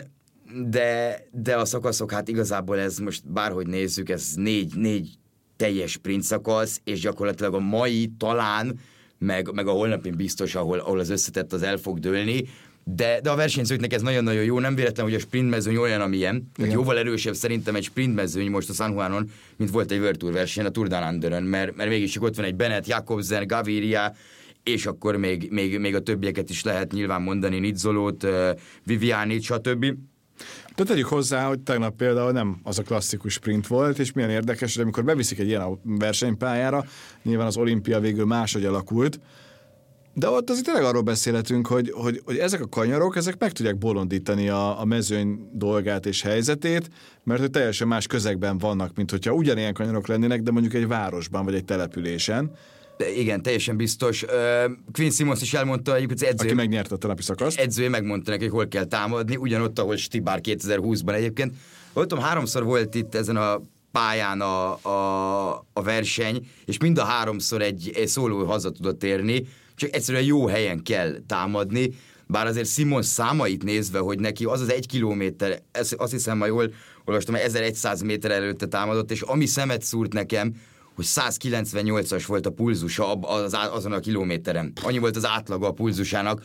de, 0.66 1.18
de 1.32 1.56
a 1.56 1.64
szakaszok, 1.64 2.10
hát 2.10 2.28
igazából 2.28 2.78
ez 2.78 2.98
most 2.98 3.32
bárhogy 3.32 3.66
nézzük, 3.66 4.08
ez 4.08 4.32
négy, 4.34 4.74
négy 4.76 5.08
teljes 5.56 5.90
sprint 5.90 6.22
szakasz, 6.22 6.80
és 6.84 7.00
gyakorlatilag 7.00 7.54
a 7.54 7.58
mai 7.58 8.12
talán, 8.18 8.78
meg, 9.18 9.52
meg 9.52 9.66
a 9.66 9.70
holnapi 9.70 10.10
biztos, 10.10 10.54
ahol, 10.54 10.78
ahol 10.78 10.98
az 10.98 11.10
összetett 11.10 11.52
az 11.52 11.62
el 11.62 11.76
fog 11.76 11.98
dőlni, 11.98 12.44
de, 12.84 13.20
de 13.20 13.30
a 13.30 13.36
versenyzőknek 13.36 13.92
ez 13.92 14.02
nagyon-nagyon 14.02 14.44
jó, 14.44 14.58
nem 14.58 14.74
véletlen, 14.74 15.06
hogy 15.06 15.14
a 15.14 15.18
sprintmezőny 15.18 15.76
olyan, 15.76 16.00
amilyen, 16.00 16.50
hát 16.58 16.72
jóval 16.72 16.98
erősebb 16.98 17.34
szerintem 17.34 17.74
egy 17.74 17.82
sprintmezőny 17.82 18.50
most 18.50 18.68
a 18.68 18.72
San 18.72 18.90
Juanon, 18.90 19.30
mint 19.56 19.70
volt 19.70 19.90
egy 19.90 19.98
World 19.98 20.16
Tour 20.16 20.32
verseny 20.32 20.64
a 20.64 20.68
Tour 20.68 20.88
Down 20.88 21.14
Underön, 21.14 21.42
mert, 21.42 21.76
mert 21.76 21.88
mégis 21.88 22.22
ott 22.22 22.36
van 22.36 22.44
egy 22.44 22.54
Bennett, 22.54 22.86
Jakobsen, 22.86 23.46
Gaviria, 23.46 24.14
és 24.62 24.86
akkor 24.86 25.16
még, 25.16 25.48
még, 25.50 25.78
még 25.78 25.94
a 25.94 26.00
többieket 26.00 26.50
is 26.50 26.62
lehet 26.62 26.92
nyilván 26.92 27.22
mondani, 27.22 27.58
Nizzolót, 27.58 28.26
Viviani, 28.84 29.40
stb. 29.40 29.86
De 30.76 30.84
tegyük 30.84 31.06
hozzá, 31.06 31.46
hogy 31.46 31.60
tegnap 31.60 31.96
például 31.96 32.32
nem 32.32 32.60
az 32.62 32.78
a 32.78 32.82
klasszikus 32.82 33.32
sprint 33.32 33.66
volt, 33.66 33.98
és 33.98 34.12
milyen 34.12 34.30
érdekes, 34.30 34.74
hogy 34.74 34.82
amikor 34.82 35.04
beviszik 35.04 35.38
egy 35.38 35.46
ilyen 35.46 35.80
versenypályára, 35.82 36.84
nyilván 37.22 37.46
az 37.46 37.56
olimpia 37.56 38.00
végül 38.00 38.24
máshogy 38.24 38.64
alakult, 38.64 39.20
de 40.14 40.28
ott 40.28 40.50
azért 40.50 40.64
tényleg 40.64 40.84
arról 40.84 41.02
beszélhetünk, 41.02 41.66
hogy, 41.66 41.90
hogy, 41.94 42.20
hogy 42.24 42.36
ezek 42.36 42.60
a 42.60 42.68
kanyarok, 42.68 43.16
ezek 43.16 43.38
meg 43.38 43.52
tudják 43.52 43.78
bolondítani 43.78 44.48
a, 44.48 44.80
a 44.80 44.84
mezőny 44.84 45.48
dolgát 45.52 46.06
és 46.06 46.22
helyzetét, 46.22 46.90
mert 47.24 47.40
hogy 47.40 47.50
teljesen 47.50 47.88
más 47.88 48.06
közegben 48.06 48.58
vannak, 48.58 48.96
mint 48.96 49.10
hogyha 49.10 49.32
ugyanilyen 49.32 49.74
kanyarok 49.74 50.06
lennének, 50.06 50.42
de 50.42 50.50
mondjuk 50.50 50.74
egy 50.74 50.86
városban 50.86 51.44
vagy 51.44 51.54
egy 51.54 51.64
településen. 51.64 52.52
Igen, 53.16 53.42
teljesen 53.42 53.76
biztos. 53.76 54.24
Quinn 54.92 55.10
Simons 55.10 55.42
is 55.42 55.54
elmondta, 55.54 55.94
egyébként 55.94 56.22
az 56.22 56.28
edző, 56.28 56.44
Aki 56.44 56.54
megnyerte 56.54 56.94
a 56.94 56.98
telepi 56.98 57.22
szakaszt. 57.22 57.58
edzője 57.58 57.88
megmondta 57.88 58.30
neki, 58.30 58.42
hogy 58.42 58.52
hol 58.52 58.68
kell 58.68 58.84
támadni, 58.84 59.36
ugyanott, 59.36 59.78
ahol 59.78 59.96
Stibár 59.96 60.40
2020-ban 60.42 61.14
egyébként. 61.14 61.54
Voltam, 61.92 62.18
háromszor 62.18 62.64
volt 62.64 62.94
itt 62.94 63.14
ezen 63.14 63.36
a 63.36 63.60
pályán 63.92 64.40
a, 64.40 64.78
a, 64.82 65.66
a 65.72 65.82
verseny, 65.82 66.46
és 66.64 66.78
mind 66.78 66.98
a 66.98 67.04
háromszor 67.04 67.62
egy, 67.62 67.90
egy 67.94 68.08
szóló 68.08 68.44
haza 68.44 68.70
tudott 68.70 69.04
érni, 69.04 69.46
csak 69.76 69.94
egyszerűen 69.94 70.24
jó 70.24 70.46
helyen 70.46 70.82
kell 70.82 71.16
támadni, 71.26 71.90
bár 72.26 72.46
azért 72.46 72.68
Simon 72.68 73.02
számait 73.02 73.62
nézve, 73.62 73.98
hogy 73.98 74.18
neki 74.18 74.44
az 74.44 74.60
az 74.60 74.70
egy 74.72 74.86
kilométer, 74.86 75.62
azt 75.96 76.10
hiszem, 76.10 76.38
ma 76.38 76.46
jól 76.46 76.72
olvastam, 77.04 77.34
1100 77.34 78.00
méter 78.00 78.30
előtte 78.30 78.66
támadott, 78.66 79.10
és 79.10 79.20
ami 79.20 79.46
szemet 79.46 79.82
szúrt 79.82 80.12
nekem, 80.12 80.54
hogy 80.94 81.04
198-as 81.08 82.24
volt 82.26 82.46
a 82.46 82.50
pulzusa 82.50 83.12
az, 83.12 83.56
azon 83.70 83.92
a 83.92 83.98
kilométeren. 83.98 84.72
Annyi 84.82 84.98
volt 84.98 85.16
az 85.16 85.26
átlaga 85.26 85.66
a 85.66 85.72
pulzusának, 85.72 86.42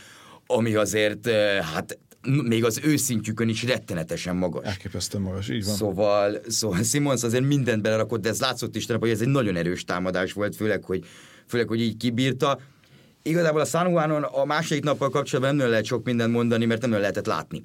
ami 0.47 0.75
azért, 0.75 1.29
hát 1.73 1.97
még 2.43 2.65
az 2.65 2.79
őszintjükön 2.83 3.49
is 3.49 3.63
rettenetesen 3.63 4.35
magas. 4.35 4.65
Elképesztően 4.65 5.23
magas, 5.23 5.49
így 5.49 5.65
van. 5.65 5.75
Szóval, 5.75 6.41
szóval 6.47 6.83
Simons 6.83 7.23
azért 7.23 7.43
mindent 7.43 7.81
belerakott, 7.81 8.21
de 8.21 8.29
ez 8.29 8.39
látszott 8.39 8.75
is 8.75 8.85
hogy 8.85 9.09
ez 9.09 9.21
egy 9.21 9.27
nagyon 9.27 9.55
erős 9.55 9.83
támadás 9.83 10.33
volt, 10.33 10.55
főleg, 10.55 10.83
hogy, 10.83 11.03
főleg, 11.47 11.67
hogy 11.67 11.81
így 11.81 11.97
kibírta. 11.97 12.59
Igazából 13.29 13.61
a 13.61 13.65
San 13.65 13.89
Juanon 13.89 14.23
a 14.23 14.45
második 14.45 14.83
nappal 14.83 15.09
kapcsolatban 15.09 15.55
nem 15.55 15.69
lehet 15.69 15.85
sok 15.85 16.03
mindent 16.03 16.31
mondani, 16.31 16.65
mert 16.65 16.81
nem 16.81 16.91
lehetett 16.91 17.25
látni. 17.25 17.63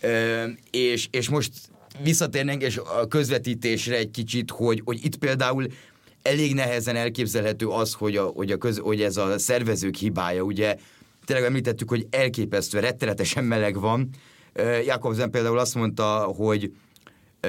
Ö, 0.00 0.44
és, 0.70 1.08
és 1.10 1.28
most 1.28 1.52
visszatérnénk 2.02 2.62
és 2.62 2.76
a 2.76 3.08
közvetítésre 3.08 3.96
egy 3.96 4.10
kicsit, 4.10 4.50
hogy, 4.50 4.82
hogy 4.84 5.04
itt 5.04 5.16
például 5.16 5.66
elég 6.22 6.54
nehezen 6.54 6.96
elképzelhető 6.96 7.66
az, 7.66 7.92
hogy, 7.92 8.16
a, 8.16 8.24
hogy, 8.24 8.50
a 8.50 8.56
köz, 8.56 8.78
hogy 8.78 9.02
ez 9.02 9.16
a 9.16 9.38
szervezők 9.38 9.94
hibája, 9.94 10.42
ugye 10.42 10.76
tényleg 11.24 11.46
említettük, 11.46 11.88
hogy 11.88 12.06
elképesztő, 12.10 12.78
rettenetesen 12.78 13.44
meleg 13.44 13.80
van. 13.80 14.08
Jakobsen 14.84 15.30
például 15.30 15.58
azt 15.58 15.74
mondta, 15.74 16.18
hogy 16.18 16.72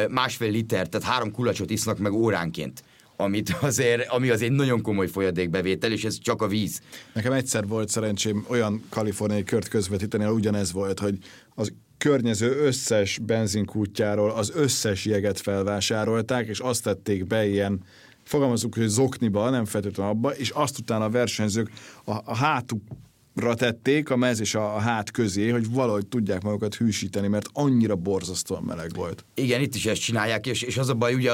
másfél 0.10 0.52
liter, 0.52 0.88
tehát 0.88 1.08
három 1.08 1.32
kulacsot 1.32 1.70
isznak 1.70 1.98
meg 1.98 2.14
óránként 2.14 2.84
amit 3.18 3.58
azért, 3.62 4.08
ami 4.10 4.30
azért 4.30 4.52
nagyon 4.52 4.82
komoly 4.82 5.08
folyadékbevétel, 5.08 5.92
és 5.92 6.04
ez 6.04 6.18
csak 6.20 6.42
a 6.42 6.48
víz. 6.48 6.82
Nekem 7.14 7.32
egyszer 7.32 7.68
volt 7.68 7.90
szerencsém 7.90 8.46
olyan 8.48 8.84
kaliforniai 8.90 9.44
kört 9.44 9.68
közvetíteni, 9.68 10.24
ahol 10.24 10.36
ugyanez 10.36 10.72
volt, 10.72 11.00
hogy 11.00 11.18
az 11.56 11.74
környező 11.98 12.66
összes 12.66 13.20
benzinkútjáról 13.22 14.30
az 14.30 14.52
összes 14.56 15.06
jeget 15.06 15.40
felvásárolták, 15.40 16.48
és 16.48 16.60
azt 16.60 16.84
tették 16.84 17.26
be 17.28 17.48
ilyen 17.48 17.84
fogalmazunk, 18.24 18.76
hogy 18.76 18.88
zokniba, 18.88 19.50
nem 19.50 19.66
feltétlenül 19.66 20.12
abba, 20.12 20.36
és 20.36 20.50
azt 20.50 20.80
utána 20.80 21.06
a 21.06 21.10
versenyzők 21.10 21.72
a, 22.04 22.12
a 22.12 22.36
hátukra 22.36 23.54
tették 23.54 24.10
a 24.10 24.16
mez 24.16 24.40
és 24.40 24.56
a, 24.56 24.76
a 24.76 24.80
hát 24.80 25.12
közé, 25.12 25.50
hogy 25.50 25.72
valahogy 25.72 26.08
tudják 26.08 26.42
magukat 26.42 26.76
hűsíteni, 26.76 27.28
mert 27.28 27.50
annyira 27.54 27.96
borzasztóan 27.96 28.64
meleg 28.64 28.94
volt. 28.96 29.26
Igen, 29.34 29.62
itt 29.62 29.76
is 29.76 29.86
ezt 29.86 30.02
csinálják, 30.02 30.48
és, 30.48 30.62
és 30.62 30.78
az 30.78 30.90
a 30.90 30.94
baj, 30.94 31.14
ugye 31.14 31.32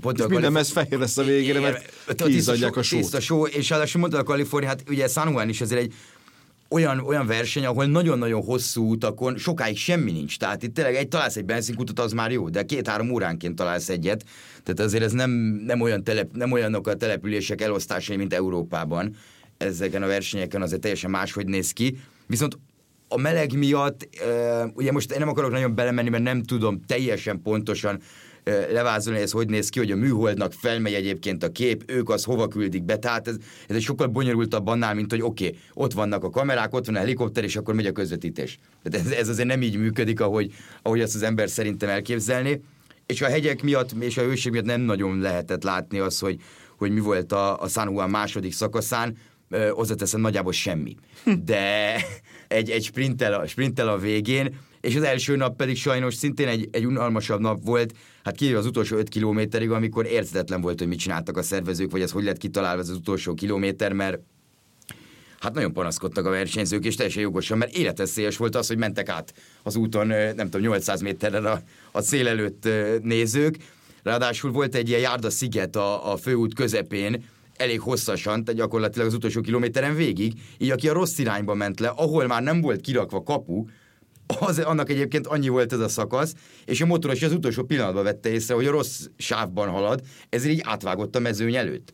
pont 0.00 0.20
a 0.20 0.28
minden 0.28 0.52
mez 0.52 0.70
fehér 0.70 0.98
lesz 0.98 1.16
a 1.16 1.22
végére, 1.22 1.60
mert 1.60 1.92
kízadják 2.24 2.76
a 2.76 2.82
sót. 2.82 3.14
A 3.14 3.20
só, 3.20 3.46
és 3.46 3.70
ráadásul 3.70 4.00
mondta 4.00 4.18
a 4.18 4.22
Kalifornia, 4.22 4.68
hát 4.68 4.82
ugye 4.88 5.08
San 5.08 5.28
Juan 5.28 5.48
is 5.48 5.60
azért 5.60 5.80
egy 5.80 5.94
olyan, 6.68 6.98
olyan 6.98 7.26
verseny, 7.26 7.64
ahol 7.64 7.86
nagyon-nagyon 7.86 8.42
hosszú 8.42 8.90
utakon 8.90 9.36
sokáig 9.36 9.76
semmi 9.76 10.12
nincs. 10.12 10.38
Tehát 10.38 10.62
itt 10.62 10.74
tényleg 10.74 10.94
egy 10.94 11.08
találsz 11.08 11.36
egy 11.36 11.44
benzinkutat, 11.44 11.98
az 12.00 12.12
már 12.12 12.32
jó, 12.32 12.48
de 12.48 12.62
két-három 12.62 13.10
óránként 13.10 13.56
találsz 13.56 13.88
egyet. 13.88 14.24
Tehát 14.62 14.80
azért 14.80 15.04
ez 15.04 15.12
nem, 15.12 15.30
nem, 15.66 15.80
olyan 15.80 16.04
telep, 16.04 16.28
nem 16.32 16.52
olyanok 16.52 16.86
a 16.86 16.94
települések 16.94 17.60
elosztásai, 17.60 18.16
mint 18.16 18.34
Európában. 18.34 19.16
Ezeken 19.56 20.02
a 20.02 20.06
versenyeken 20.06 20.62
azért 20.62 20.80
teljesen 20.80 21.10
máshogy 21.10 21.46
néz 21.46 21.70
ki. 21.70 21.98
Viszont 22.26 22.58
a 23.08 23.18
meleg 23.18 23.58
miatt, 23.58 24.08
ugye 24.74 24.92
most 24.92 25.12
én 25.12 25.18
nem 25.18 25.28
akarok 25.28 25.50
nagyon 25.50 25.74
belemenni, 25.74 26.08
mert 26.08 26.22
nem 26.22 26.42
tudom 26.42 26.80
teljesen 26.86 27.42
pontosan 27.42 28.00
levázolni, 28.72 29.20
ez 29.20 29.30
hogy 29.30 29.48
néz 29.48 29.68
ki, 29.68 29.78
hogy 29.78 29.90
a 29.90 29.96
műholdnak 29.96 30.52
felmegy 30.52 30.92
egyébként 30.92 31.42
a 31.42 31.52
kép, 31.52 31.82
ők 31.86 32.08
az 32.08 32.24
hova 32.24 32.48
küldik 32.48 32.82
be, 32.82 32.96
tehát 32.96 33.28
ez, 33.28 33.36
ez 33.68 33.76
egy 33.76 33.82
sokkal 33.82 34.06
bonyolultabb 34.06 34.66
annál, 34.66 34.94
mint 34.94 35.10
hogy 35.10 35.22
oké, 35.22 35.46
okay, 35.46 35.58
ott 35.74 35.92
vannak 35.92 36.24
a 36.24 36.30
kamerák, 36.30 36.74
ott 36.74 36.86
van 36.86 36.94
a 36.94 36.98
helikopter, 36.98 37.44
és 37.44 37.56
akkor 37.56 37.74
megy 37.74 37.86
a 37.86 37.92
közvetítés. 37.92 38.58
Tehát 38.82 39.06
ez, 39.06 39.12
ez 39.12 39.28
azért 39.28 39.48
nem 39.48 39.62
így 39.62 39.76
működik, 39.76 40.20
ahogy, 40.20 40.52
ahogy 40.82 41.00
azt 41.00 41.14
az 41.14 41.22
ember 41.22 41.48
szerintem 41.48 41.88
elképzelni. 41.88 42.60
És 43.06 43.22
a 43.22 43.26
hegyek 43.26 43.62
miatt, 43.62 43.92
és 44.00 44.16
a 44.16 44.22
hőség 44.22 44.52
miatt 44.52 44.64
nem 44.64 44.80
nagyon 44.80 45.18
lehetett 45.18 45.62
látni 45.62 45.98
az, 45.98 46.18
hogy, 46.18 46.40
hogy 46.78 46.92
mi 46.92 47.00
volt 47.00 47.32
a, 47.32 47.60
a 47.60 47.68
San 47.68 47.90
Juan 47.90 48.10
második 48.10 48.52
szakaszán, 48.52 49.16
hozzáteszem 49.70 50.20
nagyjából 50.20 50.52
semmi. 50.52 50.96
Hm. 51.24 51.32
De 51.44 51.94
egy, 52.48 52.70
egy 52.70 52.84
sprinttel, 52.84 53.34
a, 53.34 53.46
sprinttel 53.46 53.88
a 53.88 53.98
végén, 53.98 54.56
és 54.80 54.96
az 54.96 55.02
első 55.02 55.36
nap 55.36 55.56
pedig 55.56 55.76
sajnos 55.76 56.14
szintén 56.14 56.48
egy, 56.48 56.68
egy 56.72 56.86
unalmasabb 56.86 57.40
nap 57.40 57.64
volt, 57.64 57.94
hát 58.24 58.36
ki 58.36 58.52
az 58.52 58.66
utolsó 58.66 58.96
5 58.96 59.08
kilométerig, 59.08 59.70
amikor 59.70 60.06
érthetetlen 60.06 60.60
volt, 60.60 60.78
hogy 60.78 60.88
mit 60.88 60.98
csináltak 60.98 61.36
a 61.36 61.42
szervezők, 61.42 61.90
vagy 61.90 62.02
az 62.02 62.10
hogy 62.10 62.24
lett 62.24 62.36
kitalálva 62.36 62.80
az 62.80 62.90
utolsó 62.90 63.34
kilométer, 63.34 63.92
mert 63.92 64.18
hát 65.38 65.54
nagyon 65.54 65.72
panaszkodtak 65.72 66.26
a 66.26 66.30
versenyzők, 66.30 66.84
és 66.84 66.94
teljesen 66.94 67.22
jogosan, 67.22 67.58
mert 67.58 67.76
életeszélyes 67.76 68.36
volt 68.36 68.56
az, 68.56 68.66
hogy 68.66 68.78
mentek 68.78 69.08
át 69.08 69.34
az 69.62 69.76
úton, 69.76 70.06
nem 70.06 70.36
tudom, 70.36 70.60
800 70.60 71.00
méterre 71.00 71.50
a, 71.50 71.60
a 71.92 72.00
cél 72.00 72.28
előtt 72.28 72.68
nézők. 73.02 73.56
Ráadásul 74.02 74.50
volt 74.50 74.74
egy 74.74 74.88
ilyen 74.88 75.00
járda 75.00 75.30
sziget 75.30 75.76
a, 75.76 76.12
a 76.12 76.16
főút 76.16 76.54
közepén, 76.54 77.24
elég 77.56 77.80
hosszasan, 77.80 78.44
tehát 78.44 78.60
gyakorlatilag 78.60 79.06
az 79.06 79.14
utolsó 79.14 79.40
kilométeren 79.40 79.94
végig, 79.94 80.32
így 80.58 80.70
aki 80.70 80.88
a 80.88 80.92
rossz 80.92 81.18
irányba 81.18 81.54
ment 81.54 81.80
le, 81.80 81.88
ahol 81.88 82.26
már 82.26 82.42
nem 82.42 82.60
volt 82.60 82.80
kirakva 82.80 83.22
kapu, 83.22 83.64
az, 84.40 84.58
annak 84.58 84.90
egyébként 84.90 85.26
annyi 85.26 85.48
volt 85.48 85.72
ez 85.72 85.78
a 85.78 85.88
szakasz, 85.88 86.34
és 86.64 86.80
a 86.80 86.86
motoros 86.86 87.22
az 87.22 87.32
utolsó 87.32 87.62
pillanatban 87.62 88.02
vette 88.02 88.30
észre, 88.30 88.54
hogy 88.54 88.66
a 88.66 88.70
rossz 88.70 89.06
sávban 89.16 89.68
halad, 89.68 90.00
ezért 90.28 90.54
így 90.54 90.62
átvágott 90.64 91.16
a 91.16 91.18
mezőny 91.18 91.54
előtt. 91.54 91.92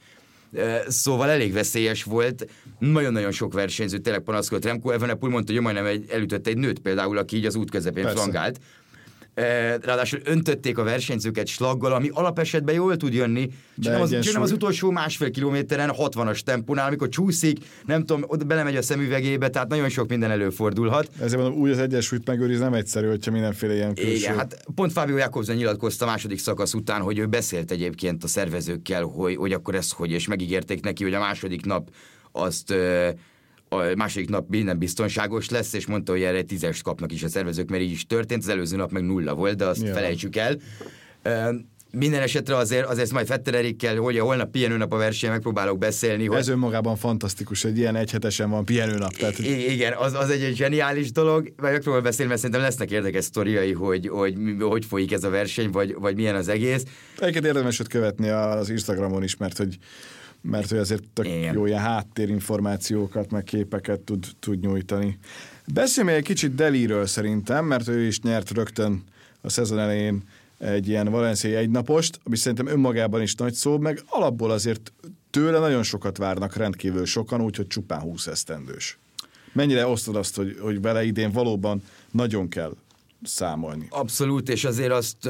Szóval 0.89 1.31
elég 1.31 1.53
veszélyes 1.53 2.03
volt, 2.03 2.47
nagyon-nagyon 2.79 3.31
sok 3.31 3.53
versenyző 3.53 3.99
tényleg 3.99 4.23
panaszkodott. 4.23 4.65
Remco 4.65 4.91
Evenepoel 4.91 5.33
mondta, 5.33 5.53
hogy 5.53 5.63
majdnem 5.63 5.85
egy, 5.85 6.05
elütött 6.11 6.47
egy 6.47 6.57
nőt 6.57 6.79
például, 6.79 7.19
aki 7.19 7.37
így 7.37 7.47
az 7.47 7.55
út 7.55 7.71
közepén 7.71 8.03
Persze. 8.03 8.19
flangált. 8.19 8.59
Ráadásul 9.83 10.21
öntötték 10.25 10.79
a 10.79 10.83
versenyzőket 10.83 11.47
slaggal, 11.47 11.93
ami 11.93 12.09
alapesetben 12.13 12.75
jól 12.75 12.97
tud 12.97 13.15
jönni, 13.15 13.49
csak 13.79 13.93
nem, 13.93 14.03
az, 14.03 14.21
csak 14.21 14.33
nem 14.33 14.43
az 14.43 14.53
utolsó 14.53 14.91
másfél 14.91 15.31
kilométeren 15.31 15.93
60-as 15.97 16.39
tempónál, 16.39 16.87
amikor 16.87 17.09
csúszik, 17.09 17.59
nem 17.87 18.05
tudom, 18.05 18.25
oda 18.27 18.45
belemegy 18.45 18.77
a 18.77 18.83
szemüvegébe, 18.83 19.49
tehát 19.49 19.69
nagyon 19.69 19.89
sok 19.89 20.09
minden 20.09 20.31
előfordulhat. 20.31 21.09
Ezért 21.21 21.43
mondom, 21.43 21.61
úgy 21.61 21.71
az 21.71 21.79
egyensúlyt 21.79 22.27
megőrizni 22.27 22.65
nem 22.65 22.75
egyszerű, 22.75 23.09
hogyha 23.09 23.31
mindenféle 23.31 23.75
ilyen 23.75 23.95
külső. 23.95 24.11
Igen, 24.11 24.37
hát 24.37 24.65
pont 24.75 24.93
Fábio 24.93 25.17
Jakobsen 25.17 25.57
nyilatkozta 25.57 26.05
a 26.05 26.09
második 26.09 26.39
szakasz 26.39 26.75
után, 26.75 27.01
hogy 27.01 27.19
ő 27.19 27.27
beszélt 27.27 27.71
egyébként 27.71 28.25
a 28.25 28.29
szervezőkkel, 28.29 29.03
hogy, 29.03 29.37
hogy 29.37 29.53
akkor 29.53 29.75
ez 29.75 29.91
hogy, 29.91 30.11
és 30.11 30.27
megígérték 30.27 30.85
neki, 30.85 31.03
hogy 31.03 31.15
a 31.15 31.19
második 31.19 31.65
nap 31.65 31.89
azt 32.33 32.75
a 33.73 33.95
második 33.97 34.29
nap 34.29 34.49
minden 34.49 34.79
biztonságos 34.79 35.49
lesz, 35.49 35.73
és 35.73 35.87
mondta, 35.87 36.13
hogy 36.13 36.23
erre 36.23 36.43
tízest 36.43 36.83
kapnak 36.83 37.13
is 37.13 37.23
a 37.23 37.29
szervezők, 37.29 37.71
mert 37.71 37.83
így 37.83 37.91
is 37.91 38.07
történt, 38.07 38.43
az 38.43 38.49
előző 38.49 38.77
nap 38.77 38.91
meg 38.91 39.03
nulla 39.03 39.35
volt, 39.35 39.57
de 39.57 39.65
azt 39.65 39.83
ja. 39.83 39.93
felejtsük 39.93 40.37
el. 40.37 40.57
Minden 41.93 42.23
esetre 42.23 42.57
azért, 42.57 42.87
azért 42.87 43.13
majd 43.13 43.27
Fetter 43.27 43.55
Erikkel, 43.55 43.97
hogy 43.97 44.19
a 44.19 44.25
holnap 44.25 44.51
pihenőnap 44.51 44.93
a 44.93 44.97
versenyen 44.97 45.35
megpróbálok 45.35 45.79
beszélni. 45.79 46.27
Hogy... 46.27 46.39
Ez 46.39 46.49
önmagában 46.49 46.97
fantasztikus, 46.97 47.63
hogy 47.63 47.79
ilyen 47.79 47.97
egyhetesen 47.97 48.51
van 48.51 48.65
pihenőnap. 48.65 49.13
Tehát... 49.13 49.39
I- 49.39 49.73
igen, 49.73 49.93
az, 49.93 50.15
az 50.15 50.31
egy, 50.31 50.43
egy 50.43 50.57
zseniális 50.57 51.13
dolog, 51.13 51.53
vagy 51.57 51.73
megpróbálok 51.73 52.07
beszélni, 52.07 52.31
mert 52.31 52.41
szerintem 52.41 52.65
lesznek 52.65 52.91
érdekes 52.91 53.25
sztoriai, 53.25 53.73
hogy, 53.73 54.09
hogy, 54.09 54.35
hogy, 54.37 54.63
hogy 54.69 54.85
folyik 54.85 55.13
ez 55.13 55.25
a 55.25 55.31
verseny, 55.31 55.71
vagy, 55.71 55.95
vagy 55.99 56.15
milyen 56.15 56.35
az 56.35 56.49
egész. 56.49 56.85
Egyébként 57.19 57.45
érdemes 57.45 57.81
őt 57.81 57.89
követni 57.89 58.29
az 58.29 58.71
Instagramon 58.71 59.23
is, 59.23 59.37
mert 59.37 59.57
hogy 59.57 59.79
mert 60.43 60.69
hogy 60.69 60.79
azért 60.79 61.03
tök 61.13 61.27
Igen. 61.27 61.55
jó 61.55 61.67
ilyen 61.67 61.81
háttérinformációkat, 61.81 63.31
meg 63.31 63.45
képeket 63.45 64.01
tud, 64.01 64.27
tud 64.39 64.61
nyújtani. 64.61 65.19
Beszélj 65.73 66.13
egy 66.13 66.25
kicsit 66.25 66.55
Deliről 66.55 67.07
szerintem, 67.07 67.65
mert 67.65 67.89
ő 67.89 68.07
is 68.07 68.21
nyert 68.21 68.51
rögtön 68.51 69.05
a 69.41 69.49
szezon 69.49 69.79
elején 69.79 70.23
egy 70.59 70.89
ilyen 70.89 71.11
valenciai 71.11 71.55
egynapost, 71.55 72.21
ami 72.25 72.37
szerintem 72.37 72.67
önmagában 72.67 73.23
is 73.23 73.35
nagy 73.35 73.55
szó, 73.55 73.79
meg 73.79 74.03
alapból 74.07 74.51
azért 74.51 74.93
tőle 75.31 75.59
nagyon 75.59 75.83
sokat 75.83 76.17
várnak 76.17 76.57
rendkívül 76.57 77.05
sokan, 77.07 77.41
úgyhogy 77.41 77.67
csupán 77.67 78.01
20 78.01 78.27
esztendős. 78.27 78.99
Mennyire 79.53 79.87
osztod 79.87 80.17
azt, 80.17 80.37
hogy, 80.37 80.57
hogy 80.61 80.81
vele 80.81 81.05
idén 81.05 81.31
valóban 81.31 81.83
nagyon 82.11 82.49
kell 82.49 82.77
számolni? 83.23 83.87
Abszolút, 83.91 84.49
és 84.49 84.65
azért 84.65 84.93
azt 84.93 85.29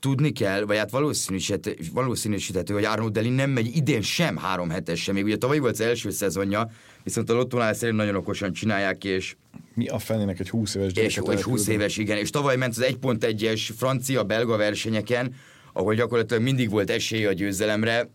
tudni 0.00 0.32
kell, 0.32 0.64
vagy 0.64 0.76
hát 0.76 0.90
valószínűsíthető, 0.90 1.76
valószínűsíthető 1.92 2.74
hogy 2.74 2.84
Arnold 2.84 3.12
Deli 3.12 3.28
nem 3.28 3.50
megy 3.50 3.76
idén 3.76 4.02
sem 4.02 4.36
három 4.36 4.70
hetes 4.70 5.02
sem. 5.02 5.14
Még 5.14 5.24
ugye 5.24 5.36
tavaly 5.36 5.58
volt 5.58 5.72
az 5.72 5.80
első 5.80 6.10
szezonja, 6.10 6.70
viszont 7.02 7.30
a 7.30 7.34
Lottónál 7.34 7.74
szerint 7.74 7.98
nagyon 7.98 8.14
okosan 8.14 8.52
csinálják, 8.52 9.04
és 9.04 9.36
mi 9.74 9.86
a 9.86 9.98
fenének 9.98 10.40
egy 10.40 10.50
20 10.50 10.74
éves 10.74 10.92
És 10.92 11.16
egy 11.16 11.42
20 11.42 11.66
éves, 11.66 11.96
igen. 11.96 12.16
És 12.16 12.30
tavaly 12.30 12.56
ment 12.56 12.76
az 12.76 12.84
1.1-es 13.00 13.68
francia-belga 13.76 14.56
versenyeken, 14.56 15.34
ahol 15.72 15.94
gyakorlatilag 15.94 16.42
mindig 16.42 16.70
volt 16.70 16.90
esély 16.90 17.26
a 17.26 17.32
győzelemre, 17.32 18.08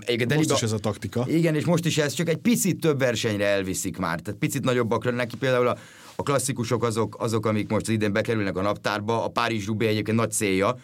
Egyébként 0.00 0.34
most 0.34 0.50
is 0.50 0.62
ez 0.62 0.72
a 0.72 0.78
taktika. 0.78 1.24
Igen, 1.28 1.54
és 1.54 1.64
most 1.64 1.86
is 1.86 1.98
ez 1.98 2.12
csak 2.12 2.28
egy 2.28 2.36
picit 2.36 2.80
több 2.80 2.98
versenyre 2.98 3.46
elviszik 3.46 3.96
már. 3.96 4.20
Tehát 4.20 4.40
picit 4.40 4.64
nagyobbakra 4.64 5.10
neki 5.10 5.36
például 5.36 5.66
a, 5.66 5.76
a 6.16 6.22
klasszikusok 6.22 6.84
azok, 6.84 7.16
azok, 7.18 7.46
amik 7.46 7.68
most 7.68 7.86
az 7.86 7.92
idén 7.92 8.12
bekerülnek 8.12 8.56
a 8.56 8.62
naptárba. 8.62 9.24
A 9.24 9.28
Párizs 9.28 9.66
Rubé 9.66 9.86
egyébként 9.86 10.16
nagy 10.16 10.32
célja, 10.32 10.76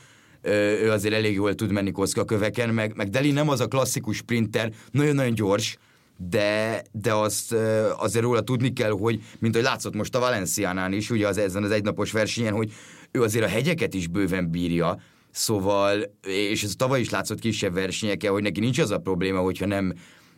ő 0.42 0.90
azért 0.90 1.14
elég 1.14 1.34
jól 1.34 1.54
tud 1.54 1.72
menni 1.72 1.90
koszka 1.90 2.24
köveken, 2.24 2.74
meg, 2.74 2.96
meg 2.96 3.08
Deli 3.08 3.30
nem 3.30 3.48
az 3.48 3.60
a 3.60 3.66
klasszikus 3.66 4.16
sprinter, 4.16 4.72
nagyon-nagyon 4.90 5.34
gyors, 5.34 5.76
de, 6.16 6.82
de 6.92 7.14
azt 7.14 7.52
azért 7.96 8.24
róla 8.24 8.40
tudni 8.40 8.72
kell, 8.72 8.90
hogy 8.90 9.22
mint 9.38 9.54
hogy 9.54 9.64
látszott 9.64 9.94
most 9.94 10.14
a 10.14 10.18
Valenciánál 10.20 10.92
is, 10.92 11.10
ugye 11.10 11.26
az, 11.26 11.38
ezen 11.38 11.62
az 11.62 11.70
egynapos 11.70 12.12
versenyen, 12.12 12.54
hogy 12.54 12.72
ő 13.10 13.22
azért 13.22 13.44
a 13.44 13.48
hegyeket 13.48 13.94
is 13.94 14.06
bőven 14.06 14.50
bírja, 14.50 14.98
Szóval, 15.32 16.14
és 16.26 16.62
ez 16.62 16.74
tavaly 16.76 17.00
is 17.00 17.10
látszott 17.10 17.38
kisebb 17.38 17.74
versenyeken, 17.74 18.32
hogy 18.32 18.42
neki 18.42 18.60
nincs 18.60 18.78
az 18.78 18.90
a 18.90 18.98
probléma, 18.98 19.38
hogyha 19.40 19.66
nem 19.66 19.92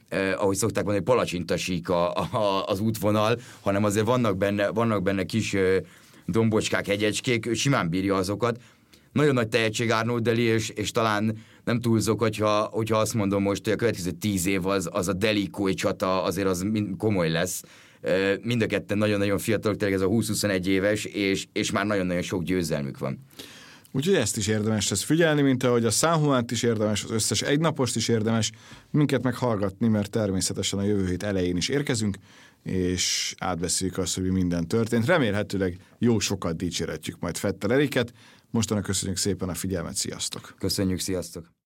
eh, 0.08 0.42
ahogy 0.42 0.56
szokták 0.56 0.84
mondani, 0.84 1.04
palacsintasík 1.04 1.88
a, 1.88 2.14
a, 2.14 2.64
az 2.66 2.80
útvonal, 2.80 3.38
hanem 3.60 3.84
azért 3.84 4.06
vannak 4.06 4.36
benne, 4.36 4.68
vannak 4.68 5.02
benne 5.02 5.24
kis 5.24 5.54
eh, 5.54 5.76
dombocskák, 6.26 6.86
hegyecskék, 6.86 7.46
ő 7.46 7.54
simán 7.54 7.88
bírja 7.88 8.14
azokat. 8.14 8.60
Nagyon 9.14 9.34
nagy 9.34 9.48
tehetség 9.48 9.90
Arnold 9.90 10.22
Deli, 10.22 10.42
és, 10.42 10.68
és 10.68 10.90
talán 10.90 11.38
nem 11.64 11.80
túlzok, 11.80 12.20
hogyha, 12.20 12.68
hogyha 12.72 12.98
azt 12.98 13.14
mondom 13.14 13.42
most, 13.42 13.64
hogy 13.64 13.72
a 13.72 13.76
következő 13.76 14.10
tíz 14.10 14.46
év 14.46 14.66
az, 14.66 14.88
az 14.92 15.08
a 15.08 15.12
Delikói 15.12 15.74
csata 15.74 16.22
azért 16.22 16.46
az 16.46 16.66
komoly 16.98 17.30
lesz. 17.30 17.62
Mind 18.42 18.62
a 18.62 18.66
ketten 18.66 18.98
nagyon-nagyon 18.98 19.38
fiatalok, 19.38 19.78
tényleg 19.78 19.96
ez 19.96 20.04
a 20.04 20.08
20-21 20.08 20.66
éves, 20.66 21.04
és, 21.04 21.46
és 21.52 21.70
már 21.70 21.86
nagyon-nagyon 21.86 22.22
sok 22.22 22.42
győzelmük 22.42 22.98
van. 22.98 23.18
Úgyhogy 23.92 24.14
ezt 24.14 24.36
is 24.36 24.46
érdemes 24.46 24.88
lesz 24.88 25.02
figyelni, 25.02 25.42
mint 25.42 25.62
ahogy 25.62 25.84
a 25.84 25.90
San 25.90 26.44
is 26.50 26.62
érdemes, 26.62 27.04
az 27.04 27.10
összes 27.10 27.42
egynapost 27.42 27.96
is 27.96 28.08
érdemes, 28.08 28.52
minket 28.90 29.22
meghallgatni, 29.22 29.88
mert 29.88 30.10
természetesen 30.10 30.78
a 30.78 30.84
jövő 30.84 31.06
hét 31.06 31.22
elején 31.22 31.56
is 31.56 31.68
érkezünk, 31.68 32.16
és 32.64 33.34
átbeszéljük 33.38 33.98
azt, 33.98 34.14
hogy 34.14 34.30
minden 34.30 34.68
történt. 34.68 35.06
Remélhetőleg 35.06 35.76
jó 35.98 36.18
sokat 36.18 36.56
dicséretjük 36.56 37.20
majd 37.20 37.36
Fettel 37.36 37.72
Eriket. 37.72 38.12
Mostanak 38.54 38.84
köszönjük 38.84 39.18
szépen 39.18 39.48
a 39.48 39.54
figyelmet, 39.54 39.94
sziasztok! 39.94 40.54
Köszönjük, 40.58 41.00
sziasztok! 41.00 41.54